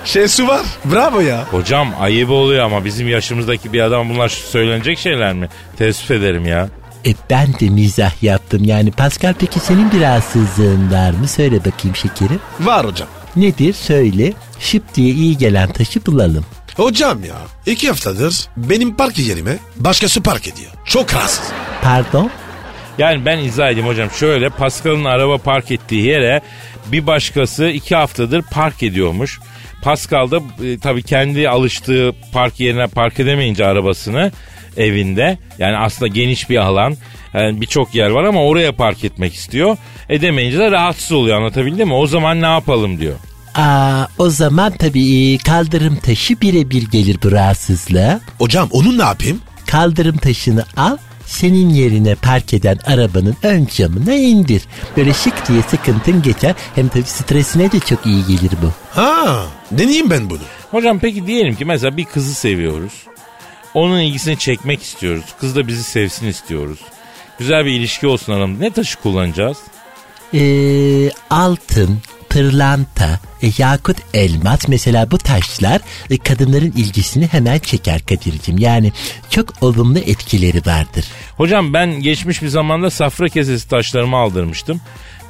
Şey 0.05 0.27
su 0.27 0.47
var. 0.47 0.61
Bravo 0.85 1.19
ya. 1.19 1.43
Hocam 1.51 1.93
ayıp 1.99 2.29
oluyor 2.29 2.63
ama 2.65 2.85
bizim 2.85 3.07
yaşımızdaki 3.09 3.73
bir 3.73 3.81
adam 3.81 4.09
bunlar 4.09 4.29
söylenecek 4.29 4.99
şeyler 4.99 5.33
mi? 5.33 5.49
Teessüf 5.77 6.11
ederim 6.11 6.45
ya. 6.45 6.69
E 7.05 7.13
ben 7.29 7.53
de 7.59 7.69
mizah 7.69 8.23
yaptım 8.23 8.63
yani. 8.63 8.91
Pascal 8.91 9.33
peki 9.39 9.59
senin 9.59 9.91
bir 9.91 10.01
rahatsızlığın 10.01 10.91
var 10.91 11.11
mı? 11.11 11.27
Söyle 11.27 11.59
bakayım 11.65 11.95
şekerim. 11.95 12.39
Var 12.59 12.85
hocam. 12.85 13.07
Nedir 13.35 13.73
söyle. 13.73 14.33
Şıp 14.59 14.95
diye 14.95 15.09
iyi 15.13 15.37
gelen 15.37 15.71
taşı 15.73 16.05
bulalım. 16.05 16.45
Hocam 16.77 17.23
ya 17.23 17.35
iki 17.65 17.87
haftadır 17.87 18.47
benim 18.57 18.95
park 18.95 19.19
yerime 19.19 19.57
başkası 19.75 20.21
park 20.23 20.47
ediyor. 20.47 20.71
Çok 20.85 21.13
rahatsız. 21.13 21.45
Pardon? 21.81 22.29
Yani 22.97 23.25
ben 23.25 23.37
izah 23.37 23.69
edeyim 23.69 23.87
hocam. 23.87 24.09
Şöyle 24.11 24.49
Pascal'ın 24.49 25.05
araba 25.05 25.37
park 25.37 25.71
ettiği 25.71 26.05
yere 26.05 26.41
bir 26.91 27.07
başkası 27.07 27.67
iki 27.69 27.95
haftadır 27.95 28.41
park 28.41 28.83
ediyormuş. 28.83 29.39
Pascal 29.81 30.31
da 30.31 30.37
e, 30.65 30.79
tabii 30.79 31.03
kendi 31.03 31.49
alıştığı 31.49 32.11
park 32.33 32.59
yerine 32.59 32.87
park 32.87 33.19
edemeyince 33.19 33.65
arabasını 33.65 34.31
evinde 34.77 35.37
yani 35.57 35.77
aslında 35.77 36.07
geniş 36.07 36.49
bir 36.49 36.57
alan 36.57 36.97
yani 37.33 37.61
birçok 37.61 37.95
yer 37.95 38.09
var 38.09 38.23
ama 38.23 38.43
oraya 38.43 38.71
park 38.71 39.03
etmek 39.03 39.33
istiyor. 39.33 39.77
Edemeyince 40.09 40.59
de 40.59 40.71
rahatsız 40.71 41.11
oluyor 41.11 41.37
anlatabildim 41.37 41.87
mi? 41.87 41.93
O 41.93 42.07
zaman 42.07 42.41
ne 42.41 42.45
yapalım 42.45 42.99
diyor. 42.99 43.15
Aa, 43.55 44.05
o 44.17 44.29
zaman 44.29 44.73
tabii 44.77 45.37
kaldırım 45.37 45.95
taşı 45.95 46.41
birebir 46.41 46.83
gelir 46.91 47.17
bu 47.23 47.31
rahatsızlığa. 47.31 48.19
Hocam 48.37 48.69
onu 48.71 48.97
ne 48.97 49.03
yapayım? 49.03 49.41
Kaldırım 49.67 50.17
taşını 50.17 50.65
al 50.77 50.97
senin 51.29 51.69
yerine 51.69 52.15
park 52.15 52.53
eden 52.53 52.79
arabanın 52.85 53.35
ön 53.43 53.65
camına 53.65 54.13
indir. 54.13 54.63
Böyle 54.97 55.13
şık 55.13 55.47
diye 55.49 55.61
sıkıntın 55.61 56.21
geçer. 56.21 56.55
Hem 56.75 56.87
tabii 56.87 57.03
stresine 57.03 57.71
de 57.71 57.79
çok 57.79 58.05
iyi 58.05 58.25
gelir 58.25 58.51
bu. 58.61 58.71
Ha 58.99 59.45
deneyeyim 59.71 60.09
ben 60.09 60.29
bunu. 60.29 60.41
Hocam 60.71 60.99
peki 60.99 61.27
diyelim 61.27 61.55
ki 61.55 61.65
mesela 61.65 61.97
bir 61.97 62.05
kızı 62.05 62.33
seviyoruz. 62.33 62.93
Onun 63.73 63.99
ilgisini 63.99 64.37
çekmek 64.37 64.81
istiyoruz. 64.83 65.25
Kız 65.39 65.55
da 65.55 65.67
bizi 65.67 65.83
sevsin 65.83 66.27
istiyoruz. 66.27 66.79
Güzel 67.39 67.65
bir 67.65 67.71
ilişki 67.71 68.07
olsun 68.07 68.33
aramızda. 68.33 68.63
Ne 68.63 68.71
taşı 68.71 68.99
kullanacağız? 68.99 69.57
Ee, 70.33 71.09
altın, 71.29 71.99
pırlanta, 72.29 73.19
e, 73.41 73.51
yakut 73.57 73.97
elmas 74.13 74.67
mesela 74.67 75.11
bu 75.11 75.17
taşlar 75.17 75.81
e, 76.09 76.17
kadınların 76.17 76.71
ilgisini 76.71 77.27
hemen 77.27 77.59
çeker 77.59 78.01
Kadir'cim. 78.01 78.57
Yani 78.57 78.91
çok 79.29 79.63
olumlu 79.63 79.99
etkileri 79.99 80.61
vardır. 80.65 81.05
Hocam 81.37 81.73
ben 81.73 81.99
geçmiş 81.99 82.41
bir 82.41 82.47
zamanda 82.47 82.89
safra 82.89 83.29
kesesi 83.29 83.69
taşlarımı 83.69 84.17
aldırmıştım. 84.17 84.81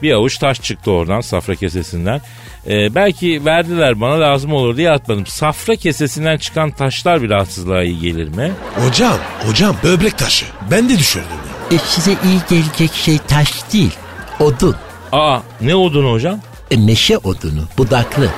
Bir 0.01 0.11
avuç 0.11 0.37
taş 0.37 0.61
çıktı 0.61 0.91
oradan 0.91 1.21
safra 1.21 1.55
kesesinden. 1.55 2.21
Ee, 2.67 2.95
belki 2.95 3.45
verdiler 3.45 4.01
bana 4.01 4.19
lazım 4.19 4.53
olur 4.53 4.77
diye 4.77 4.91
atmadım. 4.91 5.25
Safra 5.25 5.75
kesesinden 5.75 6.37
çıkan 6.37 6.71
taşlar 6.71 7.21
bir 7.21 7.29
rahatsızlığa 7.29 7.83
iyi 7.83 7.99
gelir 7.99 8.27
mi? 8.27 8.51
Hocam 8.75 9.17
hocam 9.47 9.75
böbrek 9.83 10.17
taşı. 10.17 10.45
Ben 10.71 10.89
de 10.89 10.99
düşürdüm. 10.99 11.27
E, 11.71 11.77
size 11.77 12.11
iyi 12.11 12.39
gelecek 12.49 12.93
şey 12.93 13.17
taş 13.17 13.73
değil, 13.73 13.91
odun. 14.39 14.75
Aa 15.11 15.39
ne 15.61 15.75
odun 15.75 16.13
hocam? 16.13 16.39
E, 16.71 16.77
meşe 16.77 17.17
odunu, 17.17 17.61
budaklı. 17.77 18.29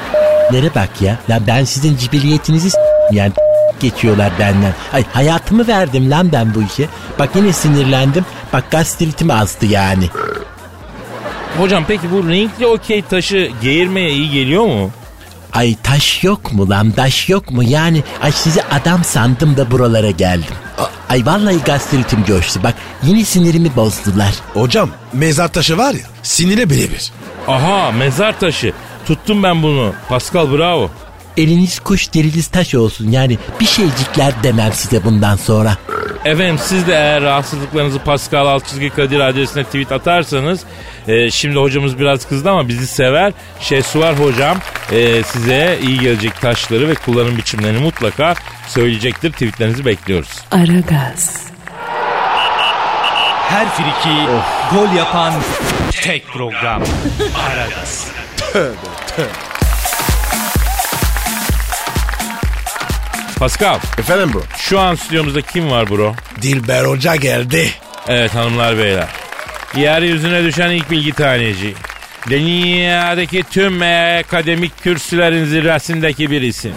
Nere 0.51 0.75
bak 0.75 0.89
ya? 1.01 1.19
Lan 1.29 1.43
ben 1.47 1.63
sizin 1.63 1.97
cibiliyetinizi 1.97 2.69
s- 2.71 2.77
yani 3.11 3.31
geçiyorlar 3.79 4.31
benden. 4.39 4.73
Ay 4.93 5.03
hayatımı 5.13 5.67
verdim 5.67 6.11
lan 6.11 6.31
ben 6.31 6.55
bu 6.55 6.61
işe. 6.63 6.87
Bak 7.19 7.29
yine 7.35 7.53
sinirlendim. 7.53 8.25
Bak 8.53 8.71
gastritim 8.71 9.31
azdı 9.31 9.65
yani. 9.65 10.09
Hocam 11.57 11.85
peki 11.87 12.11
bu 12.11 12.29
renkli 12.29 12.67
okey 12.67 13.01
taşı 13.01 13.51
geğirmeye 13.61 14.09
iyi 14.11 14.31
geliyor 14.31 14.65
mu? 14.65 14.91
Ay 15.53 15.75
taş 15.83 16.23
yok 16.23 16.53
mu 16.53 16.69
lan 16.69 16.91
taş 16.91 17.29
yok 17.29 17.51
mu 17.51 17.63
yani 17.63 18.03
ay 18.21 18.31
sizi 18.31 18.63
adam 18.63 19.03
sandım 19.03 19.57
da 19.57 19.71
buralara 19.71 20.11
geldim. 20.11 20.55
Ay 21.09 21.25
vallahi 21.25 21.57
gastritim 21.65 22.23
coştu 22.25 22.63
bak 22.63 22.73
yine 23.03 23.25
sinirimi 23.25 23.75
bozdular. 23.75 24.33
Hocam 24.53 24.89
mezar 25.13 25.47
taşı 25.47 25.77
var 25.77 25.93
ya 25.93 26.01
sinire 26.23 26.69
birebir. 26.69 27.11
Aha 27.47 27.91
mezar 27.91 28.39
taşı. 28.39 28.73
Tuttum 29.07 29.43
ben 29.43 29.63
bunu. 29.63 29.93
Pascal 30.09 30.51
bravo. 30.57 30.89
Eliniz 31.37 31.79
kuş 31.79 32.13
deriniz 32.13 32.47
taş 32.47 32.75
olsun 32.75 33.11
yani 33.11 33.37
bir 33.59 33.65
şeycikler 33.65 34.43
demem 34.43 34.73
size 34.73 35.03
bundan 35.03 35.35
sonra. 35.35 35.77
Efendim 36.25 36.57
siz 36.63 36.87
de 36.87 36.93
eğer 36.93 37.21
rahatsızlıklarınızı 37.23 37.99
Pascal 37.99 38.47
Altçizgi 38.47 38.89
Kadir 38.89 39.19
adresine 39.19 39.63
tweet 39.63 39.91
atarsanız 39.91 40.59
e, 41.07 41.31
şimdi 41.31 41.59
hocamız 41.59 41.99
biraz 41.99 42.27
kızdı 42.27 42.49
ama 42.49 42.67
bizi 42.67 42.87
sever. 42.87 43.33
Şehsuvar 43.59 44.19
hocam 44.19 44.57
e, 44.91 45.23
size 45.23 45.79
iyi 45.83 45.99
gelecek 45.99 46.41
taşları 46.41 46.89
ve 46.89 46.93
kullanım 46.95 47.37
biçimlerini 47.37 47.79
mutlaka 47.83 48.33
söyleyecektir. 48.67 49.31
Tweetlerinizi 49.31 49.85
bekliyoruz. 49.85 50.29
Aragaz, 50.51 51.43
Her 53.49 53.69
friki 53.69 54.27
gol 54.73 54.95
yapan 54.97 55.33
tek 55.91 56.27
program. 56.27 56.83
Aragaz. 57.35 58.07
Pascal 63.39 63.79
Efendim 63.97 64.31
bro. 64.33 64.41
şu 64.57 64.79
an 64.79 64.95
stüdyomuzda 64.95 65.41
kim 65.41 65.71
var 65.71 65.89
bro? 65.89 66.15
Dilber 66.41 66.85
Hoca 66.85 67.15
geldi. 67.15 67.69
Evet 68.07 68.35
hanımlar 68.35 68.77
beyler. 68.77 69.07
Yeryüzüne 69.75 70.43
düşen 70.43 70.69
ilk 70.69 70.91
bilgi 70.91 71.11
taneci. 71.11 71.73
Dünyadaki 72.29 73.43
tüm 73.43 73.81
akademik 74.19 74.83
kürsülerin 74.83 75.45
zirvesindeki 75.45 76.31
bir 76.31 76.41
isim. 76.41 76.73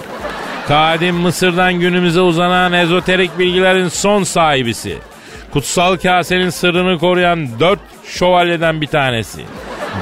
Kadim 0.69 1.17
Mısır'dan 1.17 1.75
günümüze 1.75 2.21
uzanan 2.21 2.73
ezoterik 2.73 3.39
bilgilerin 3.39 3.89
son 3.89 4.25
sahibisi. 4.25 4.99
Kutsal 5.55 5.97
kasenin 5.97 6.51
sırrını 6.51 6.99
koruyan 6.99 7.61
dört 7.61 7.79
şövalyeden 8.07 8.81
bir 8.81 8.87
tanesi. 8.87 9.45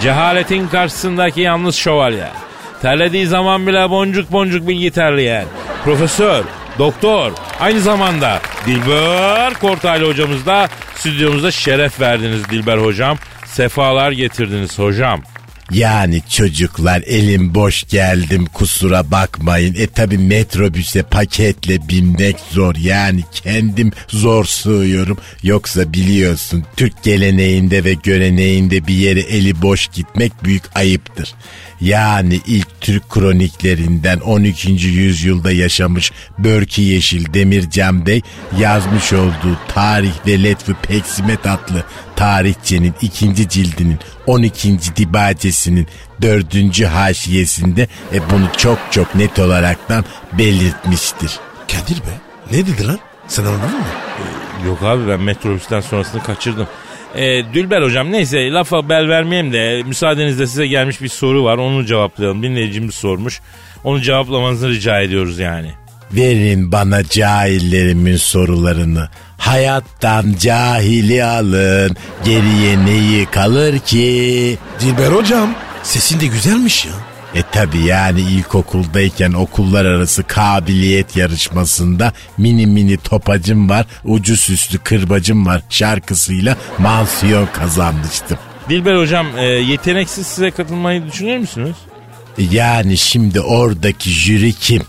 Cehaletin 0.01 0.69
karşısındaki 0.69 1.41
yalnız 1.41 1.77
şövalye. 1.77 2.29
Terlediği 2.83 3.27
zaman 3.27 3.67
bile 3.67 3.91
boncuk 3.91 4.33
boncuk 4.33 4.69
bilgi 4.69 4.91
terleyen. 4.91 5.45
Profesör, 5.85 6.45
doktor, 6.79 7.33
aynı 7.61 7.81
zamanda 7.81 8.39
Dilber 8.67 9.55
Kortaylı 9.55 10.09
hocamız 10.09 10.47
da 10.47 10.69
stüdyomuzda 10.95 11.51
şeref 11.51 12.01
verdiniz 12.01 12.51
Dilber 12.51 12.79
hocam. 12.79 13.19
Sefalar 13.47 14.13
getirdiniz 14.13 14.79
hocam. 14.79 15.23
Yani 15.71 16.23
çocuklar 16.31 17.03
elim 17.07 17.55
boş 17.55 17.85
geldim 17.89 18.47
kusura 18.47 19.11
bakmayın. 19.11 19.75
E 19.75 19.87
tabi 19.87 20.19
metrobüse 20.19 21.03
paketle 21.03 21.89
binmek 21.89 22.37
zor 22.51 22.75
yani 22.75 23.25
kendim 23.33 23.93
zor 24.09 24.45
sığıyorum. 24.45 25.19
Yoksa 25.43 25.93
biliyorsun 25.93 26.65
Türk 26.77 27.03
geleneğinde 27.03 27.85
ve 27.85 27.95
göreneğinde 27.95 28.87
bir 28.87 28.95
yere 28.95 29.21
eli 29.21 29.63
boş 29.63 29.89
gitmek 29.89 30.45
büyük 30.45 30.77
ayıptır. 30.77 31.35
Yani 31.83 32.41
ilk 32.47 32.81
Türk 32.81 33.11
kroniklerinden 33.11 34.19
12. 34.21 34.71
yüzyılda 34.71 35.53
yaşamış 35.53 36.13
Börki 36.39 36.83
Yeşil 36.83 37.35
Demircan 37.35 38.07
Bey 38.07 38.21
yazmış 38.59 39.13
olduğu 39.13 39.59
Tarih 39.75 40.13
ve 40.27 40.43
Letfi 40.43 40.75
Peksimet 40.75 41.47
adlı 41.47 41.85
tarihçenin 42.17 42.95
ikinci 43.01 43.49
cildinin 43.49 43.99
12. 44.27 44.97
dibacesinin 44.97 45.87
dördüncü 46.23 46.85
haşiyesinde 46.85 47.89
e, 48.15 48.31
bunu 48.31 48.49
çok 48.57 48.79
çok 48.91 49.15
net 49.15 49.39
olaraktan 49.39 50.05
belirtmiştir. 50.33 51.41
Kadir 51.73 51.97
be 51.97 52.21
ne 52.53 52.67
dedi 52.67 52.87
lan? 52.87 52.99
Sen 53.29 53.45
anladın 53.45 53.79
mı? 53.79 53.85
Yok 54.67 54.83
abi 54.83 55.09
ben 55.09 55.21
metrobüsten 55.21 55.81
sonrasını 55.81 56.23
kaçırdım. 56.23 56.67
Ee, 57.17 57.43
Dülber 57.55 57.83
hocam 57.83 58.13
neyse 58.13 58.51
lafa 58.51 58.89
bel 58.89 59.09
vermeyeyim 59.09 59.53
de 59.53 59.83
müsaadenizle 59.87 60.47
size 60.47 60.67
gelmiş 60.67 61.01
bir 61.03 61.09
soru 61.09 61.45
var 61.45 61.59
onu 61.59 61.87
cevaplayalım. 61.87 62.43
Dinleyicimiz 62.43 62.95
sormuş. 62.95 63.41
Onu 63.85 64.01
cevaplamanızı 64.01 64.69
rica 64.69 65.01
ediyoruz 65.01 65.39
yani. 65.39 65.71
Verin 66.13 66.73
bana 66.73 67.05
cahillerimin 67.05 68.17
sorularını. 68.17 69.09
Hayattan 69.39 70.35
cahili 70.41 71.25
alın. 71.25 71.97
Geriye 72.25 72.85
neyi 72.85 73.27
kalır 73.27 73.79
ki? 73.79 74.59
Dilber 74.81 75.13
hocam 75.13 75.55
sesin 75.83 76.21
de 76.21 76.27
güzelmiş 76.27 76.85
ya. 76.87 76.93
E 77.35 77.43
tabi 77.53 77.79
yani 77.79 78.21
ilkokuldayken 78.21 79.33
okullar 79.33 79.85
arası 79.85 80.23
kabiliyet 80.23 81.17
yarışmasında 81.17 82.13
mini 82.39 82.67
mini 82.67 82.97
topacım 82.97 83.69
var, 83.69 83.87
ucu 84.05 84.37
süslü 84.37 84.79
kırbacım 84.79 85.47
var 85.47 85.63
şarkısıyla 85.71 86.57
mansiyon 86.79 87.49
kazanmıştım. 87.53 88.39
Dilber 88.69 88.97
hocam 88.97 89.27
e, 89.39 89.45
yeteneksiz 89.45 90.27
size 90.27 90.51
katılmayı 90.51 91.07
düşünür 91.07 91.39
müsünüz? 91.39 91.77
Yani 92.51 92.97
şimdi 92.97 93.41
oradaki 93.41 94.11
jüri 94.11 94.53
kim? 94.53 94.83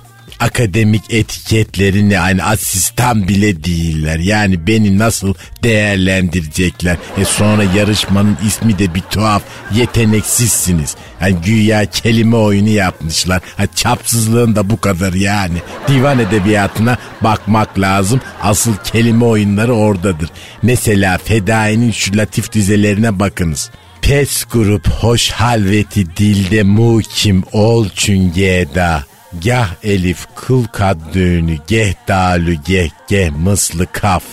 Akademik 0.43 1.13
etiketlerini 1.13 2.13
yani 2.13 2.43
asistan 2.43 3.27
bile 3.27 3.63
değiller. 3.63 4.19
Yani 4.19 4.67
beni 4.67 4.99
nasıl 4.99 5.34
değerlendirecekler? 5.63 6.97
E 7.17 7.25
sonra 7.25 7.63
yarışmanın 7.63 8.38
ismi 8.47 8.79
de 8.79 8.95
bir 8.95 9.01
tuhaf. 9.01 9.41
Yeteneksizsiniz. 9.73 10.95
Yani 11.21 11.36
güya 11.45 11.86
kelime 11.86 12.36
oyunu 12.36 12.69
yapmışlar. 12.69 13.41
Ha, 13.58 13.63
çapsızlığın 13.75 14.56
da 14.56 14.69
bu 14.69 14.82
kadar 14.82 15.13
yani. 15.13 15.58
Divan 15.88 16.19
edebiyatına 16.19 16.97
bakmak 17.21 17.79
lazım. 17.79 18.21
Asıl 18.41 18.73
kelime 18.84 19.25
oyunları 19.25 19.73
oradadır. 19.73 20.29
Mesela 20.62 21.17
Fedai'nin 21.17 21.91
şu 21.91 22.17
latif 22.17 22.53
dizelerine 22.53 23.19
bakınız. 23.19 23.69
Pes 24.01 24.45
grup 24.45 24.88
hoş 24.89 25.32
halveti 25.32 26.17
dilde 26.17 26.63
mukim 26.63 27.43
ol 27.51 27.88
çüngeda. 27.95 29.03
Gah 29.41 29.67
elif 29.83 30.27
kıl 30.35 30.63
kad 30.63 30.97
düğünü 31.13 31.57
geh 31.67 31.93
dalü 32.07 32.53
geh 32.53 32.89
geh 33.07 33.29
mıslı 33.31 33.87
kaf. 33.91 34.23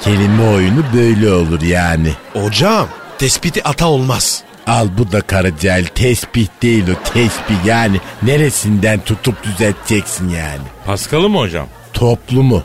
Kelime 0.00 0.42
oyunu 0.42 0.84
böyle 0.94 1.32
olur 1.32 1.62
yani. 1.62 2.12
Hocam 2.32 2.88
tespiti 3.18 3.64
ata 3.64 3.86
olmaz. 3.86 4.42
Al 4.66 4.88
bu 4.98 5.12
da 5.12 5.20
Karacahil 5.20 5.86
tespih 5.86 6.46
değil 6.62 6.84
o 6.88 7.12
tesbih 7.12 7.64
yani 7.66 8.00
neresinden 8.22 9.00
tutup 9.00 9.44
düzelteceksin 9.44 10.28
yani. 10.28 10.62
Paskalı 10.86 11.28
mı 11.28 11.38
hocam? 11.38 11.66
Toplumu. 11.92 12.62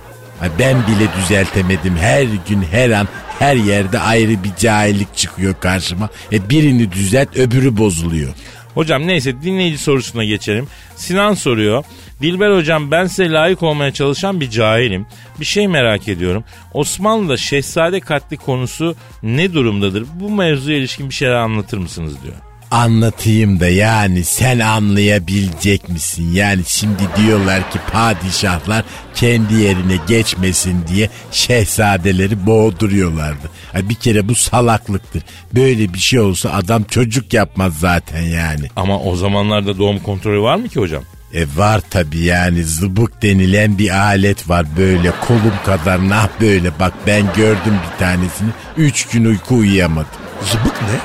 Ben 0.60 0.78
bile 0.88 1.08
düzeltemedim 1.18 1.98
her 1.98 2.24
gün 2.50 2.62
her 2.72 2.90
an 2.90 3.08
her 3.40 3.56
yerde 3.56 4.00
ayrı 4.00 4.44
bir 4.44 4.56
cahillik 4.58 5.16
çıkıyor 5.18 5.56
karşıma. 5.60 6.10
E 6.32 6.50
birini 6.50 6.92
düzelt 6.92 7.38
öbürü 7.38 7.78
bozuluyor. 7.78 8.34
Hocam 8.80 9.08
neyse 9.08 9.42
dinleyici 9.42 9.78
sorusuna 9.78 10.24
geçelim. 10.24 10.68
Sinan 10.96 11.34
soruyor. 11.34 11.84
Dilber 12.22 12.52
hocam 12.52 12.92
ben 12.92 13.06
size 13.06 13.32
layık 13.32 13.64
olmaya 13.64 13.94
çalışan 13.94 14.42
bir 14.42 14.50
cahilim. 14.50 15.06
Bir 15.40 15.46
şey 15.46 15.68
merak 15.68 16.08
ediyorum. 16.08 16.44
Osmanlı'da 16.74 17.38
şehzade 17.38 18.00
katli 18.00 18.38
konusu 18.38 18.96
ne 19.24 19.54
durumdadır? 19.54 20.06
Bu 20.14 20.30
mevzuya 20.30 20.78
ilişkin 20.78 21.10
bir 21.10 21.14
şeyler 21.14 21.34
anlatır 21.36 21.78
mısınız 21.78 22.24
diyor. 22.24 22.36
Anlatayım 22.72 23.60
da 23.60 23.68
yani 23.68 24.24
sen 24.24 24.60
anlayabilecek 24.60 25.90
misin? 25.90 26.32
Yani 26.34 26.62
şimdi 26.68 27.04
diyorlar 27.18 27.72
ki 27.72 27.80
padişahlar 27.92 28.86
kendi 29.16 29.54
yerine 29.54 29.98
geçmesin 30.08 30.86
diye 30.88 31.10
şehzadeleri 31.32 32.46
boğduruyorlardı. 32.46 33.50
Ha 33.74 33.90
bir 33.90 33.96
kere 33.96 34.28
bu 34.28 34.36
salaklıktır. 34.36 35.24
Böyle 35.56 35.94
bir 35.94 36.00
şey 36.00 36.20
olsa 36.20 36.50
adam 36.50 36.84
çocuk 36.84 37.34
yapmaz 37.34 37.74
zaten 37.80 38.22
yani. 38.22 38.68
Ama 38.76 39.00
o 39.00 39.16
zamanlarda 39.16 39.78
doğum 39.78 40.00
kontrolü 40.00 40.42
var 40.42 40.56
mı 40.56 40.68
ki 40.68 40.80
hocam? 40.80 41.04
E 41.34 41.46
var 41.56 41.82
tabi 41.90 42.20
yani 42.20 42.64
zıbık 42.64 43.22
denilen 43.22 43.78
bir 43.78 43.90
alet 43.90 44.50
var 44.50 44.66
böyle 44.78 45.12
kolum 45.28 45.54
kadar 45.66 46.10
nah 46.10 46.28
böyle 46.42 46.80
bak 46.80 46.94
ben 47.08 47.24
gördüm 47.36 47.74
bir 47.84 48.00
tanesini. 48.00 48.50
Üç 48.78 49.08
gün 49.08 49.26
uyku 49.26 49.56
uyuyamadım. 49.56 50.12
Zıbık 50.42 50.82
ne? 50.82 51.00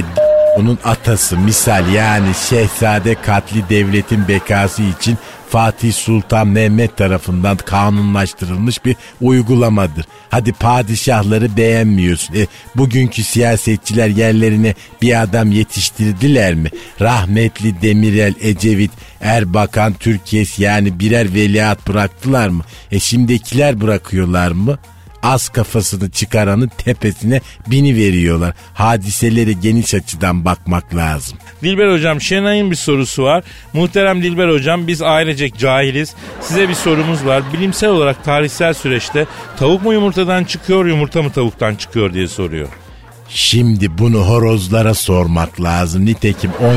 E, 0.00 0.02
onun 0.56 0.78
atası 0.84 1.38
misal 1.38 1.92
yani 1.92 2.28
şehzade 2.48 3.14
katli 3.14 3.68
devletin 3.68 4.28
bekası 4.28 4.82
için 4.82 5.18
Fatih 5.50 5.92
Sultan 5.92 6.48
Mehmet 6.48 6.96
tarafından 6.96 7.56
kanunlaştırılmış 7.56 8.84
bir 8.84 8.96
uygulamadır. 9.20 10.04
Hadi 10.30 10.52
padişahları 10.52 11.56
beğenmiyorsun. 11.56 12.34
E, 12.34 12.46
bugünkü 12.76 13.22
siyasetçiler 13.22 14.08
yerlerine 14.08 14.74
bir 15.02 15.22
adam 15.22 15.52
yetiştirdiler 15.52 16.54
mi? 16.54 16.70
Rahmetli 17.00 17.82
Demirel, 17.82 18.34
Ecevit, 18.40 18.90
Erbakan, 19.20 19.92
Türkiye'si 19.92 20.62
yani 20.62 21.00
birer 21.00 21.34
veliaht 21.34 21.88
bıraktılar 21.88 22.48
mı? 22.48 22.64
E 22.92 23.00
şimdikiler 23.00 23.80
bırakıyorlar 23.80 24.50
mı? 24.50 24.78
Az 25.22 25.48
kafasını 25.48 26.10
çıkaranın 26.10 26.70
tepesine 26.78 27.40
bini 27.66 27.96
veriyorlar. 27.96 28.54
Hadiselere 28.74 29.52
geniş 29.52 29.94
açıdan 29.94 30.44
bakmak 30.44 30.94
lazım. 30.94 31.38
Dilber 31.62 31.92
hocam 31.92 32.20
Şenay'ın 32.20 32.70
bir 32.70 32.76
sorusu 32.76 33.22
var. 33.22 33.44
Muhterem 33.72 34.22
Dilber 34.22 34.48
hocam 34.48 34.86
biz 34.86 35.02
ailecek 35.02 35.58
cahiliz. 35.58 36.14
Size 36.40 36.68
bir 36.68 36.74
sorumuz 36.74 37.26
var. 37.26 37.42
Bilimsel 37.52 37.90
olarak 37.90 38.24
tarihsel 38.24 38.74
süreçte 38.74 39.26
tavuk 39.58 39.82
mu 39.82 39.92
yumurtadan 39.92 40.44
çıkıyor 40.44 40.86
yumurta 40.86 41.22
mı 41.22 41.32
tavuktan 41.32 41.74
çıkıyor 41.74 42.12
diye 42.12 42.28
soruyor. 42.28 42.68
Şimdi 43.34 43.98
bunu 43.98 44.18
horozlara 44.18 44.94
sormak 44.94 45.60
lazım. 45.60 46.06
Nitekim 46.06 46.50
17. 46.60 46.76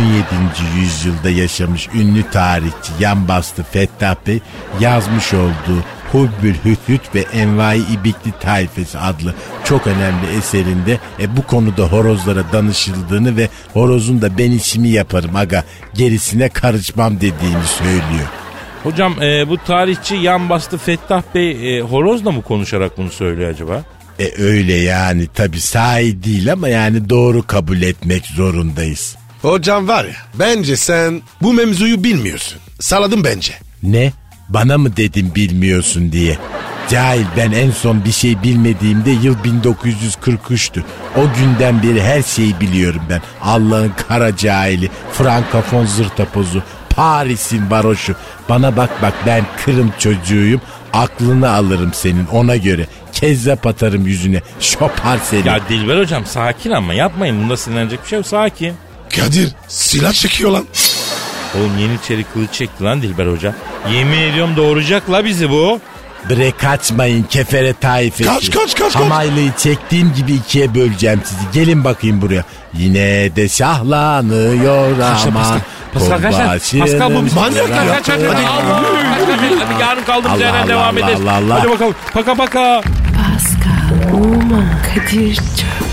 yüzyılda 0.79 1.29
yaşamış 1.29 1.89
ünlü 1.95 2.23
tarihçi 2.31 2.91
Yan 2.99 3.27
Bastı 3.27 3.63
Fettah 3.63 4.15
Bey 4.27 4.39
yazmış 4.79 5.33
olduğu 5.33 5.83
Hubbül 6.13 6.55
Hüthüt 6.65 7.15
ve 7.15 7.25
Envai 7.33 7.77
İbikli 7.79 8.31
Tayfesi 8.41 8.99
adlı 8.99 9.33
çok 9.63 9.87
önemli 9.87 10.37
eserinde 10.37 10.99
e, 11.19 11.37
bu 11.37 11.47
konuda 11.47 11.83
horozlara 11.83 12.43
danışıldığını 12.53 13.37
ve 13.37 13.49
horozun 13.73 14.21
da 14.21 14.37
ben 14.37 14.51
işimi 14.51 14.89
yaparım 14.89 15.35
aga 15.35 15.63
gerisine 15.93 16.49
karışmam 16.49 17.15
dediğini 17.15 17.65
söylüyor. 17.77 18.27
Hocam 18.83 19.21
e, 19.21 19.49
bu 19.49 19.57
tarihçi 19.57 20.15
yan 20.15 20.49
bastı 20.49 20.77
Fettah 20.77 21.23
Bey 21.35 21.77
e, 21.77 21.81
horozla 21.81 22.31
mı 22.31 22.41
konuşarak 22.41 22.97
bunu 22.97 23.09
söylüyor 23.09 23.49
acaba? 23.49 23.83
E 24.19 24.41
öyle 24.41 24.73
yani 24.73 25.27
tabi 25.27 25.61
sahi 25.61 26.23
değil 26.23 26.51
ama 26.51 26.69
yani 26.69 27.09
doğru 27.09 27.47
kabul 27.47 27.81
etmek 27.81 28.25
zorundayız. 28.25 29.15
Hocam 29.41 29.87
var 29.87 30.05
ya 30.05 30.15
bence 30.39 30.77
sen 30.77 31.21
bu 31.41 31.53
mevzuyu 31.53 32.03
bilmiyorsun. 32.03 32.59
Saladın 32.79 33.23
bence. 33.23 33.53
Ne? 33.83 34.11
Bana 34.53 34.77
mı 34.77 34.97
dedim 34.97 35.31
bilmiyorsun 35.35 36.11
diye. 36.11 36.37
Cahil 36.89 37.25
ben 37.37 37.51
en 37.51 37.71
son 37.71 38.05
bir 38.05 38.11
şey 38.11 38.43
bilmediğimde 38.43 39.11
yıl 39.11 39.35
1943'tü. 39.35 40.81
O 41.17 41.21
günden 41.39 41.83
beri 41.83 42.03
her 42.03 42.21
şeyi 42.23 42.59
biliyorum 42.59 43.01
ben. 43.09 43.21
Allah'ın 43.41 43.91
kara 44.07 44.37
cahili, 44.37 44.89
frankafon 45.13 45.85
zırtapozu, 45.85 46.63
Paris'in 46.89 47.71
varoşu. 47.71 48.15
Bana 48.49 48.77
bak 48.77 48.89
bak 49.01 49.13
ben 49.25 49.45
Kırım 49.65 49.93
çocuğuyum. 49.99 50.61
Aklını 50.93 51.51
alırım 51.51 51.91
senin 51.93 52.25
ona 52.25 52.55
göre. 52.55 52.87
Kezzap 53.13 53.67
atarım 53.67 54.07
yüzüne. 54.07 54.41
Şopar 54.59 55.19
seni. 55.29 55.47
Ya 55.47 55.59
Dilber 55.69 55.99
hocam 55.99 56.25
sakin 56.25 56.71
ama 56.71 56.93
yapmayın. 56.93 57.43
Bunda 57.43 57.57
sinirlenecek 57.57 58.03
bir 58.03 58.07
şey 58.09 58.17
yok 58.17 58.27
sakin. 58.27 58.73
Kadir 59.15 59.49
silah 59.67 60.13
çekiyor 60.13 60.51
lan. 60.51 60.65
Oğlum 61.55 61.77
Yeniçeri 61.77 62.23
kılıç 62.23 62.53
çekti 62.53 62.83
lan 62.83 63.01
Dilber 63.01 63.27
hoca. 63.27 63.55
Yemin 63.91 64.17
ediyorum 64.17 64.55
doğuracak 64.57 65.11
la 65.11 65.25
bizi 65.25 65.49
bu. 65.49 65.79
Bre 66.29 66.51
kaçmayın 66.51 67.23
kefere 67.23 67.73
taifesi. 67.73 68.29
Kaç, 68.29 68.51
kaç, 68.51 68.75
kaç, 68.75 68.93
kaç. 68.93 68.95
Hamaylıyı 68.95 69.51
çektiğim 69.57 70.13
gibi 70.13 70.33
ikiye 70.33 70.75
böleceğim 70.75 71.21
sizi. 71.25 71.41
Gelin 71.53 71.83
bakayım 71.83 72.21
buraya. 72.21 72.43
Yine 72.73 73.35
de 73.35 73.49
şahlanıyor 73.49 74.99
ama. 75.27 75.57
Pascal 75.93 76.21
kaç 76.21 76.33
lan? 76.33 76.47
Pascal 76.79 77.15
bu 77.15 77.25
bizim. 77.25 77.39
Manyak 77.39 77.67
kaç 77.67 77.87
kaç 77.87 78.05
kaç. 78.05 78.19
Hadi 79.59 79.81
yarın 79.81 80.03
kaldığımız 80.03 80.41
yerden 80.41 80.67
devam 80.67 80.97
ederiz. 80.97 81.19
Hadi 81.49 81.69
bakalım. 81.69 81.95
Paka 82.13 82.35
paka. 82.35 82.81
Pascal, 83.17 84.13
Oman, 84.13 84.65
Kadir 84.95 85.35
çok 85.35 85.92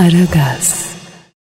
Aragaz. 0.00 0.79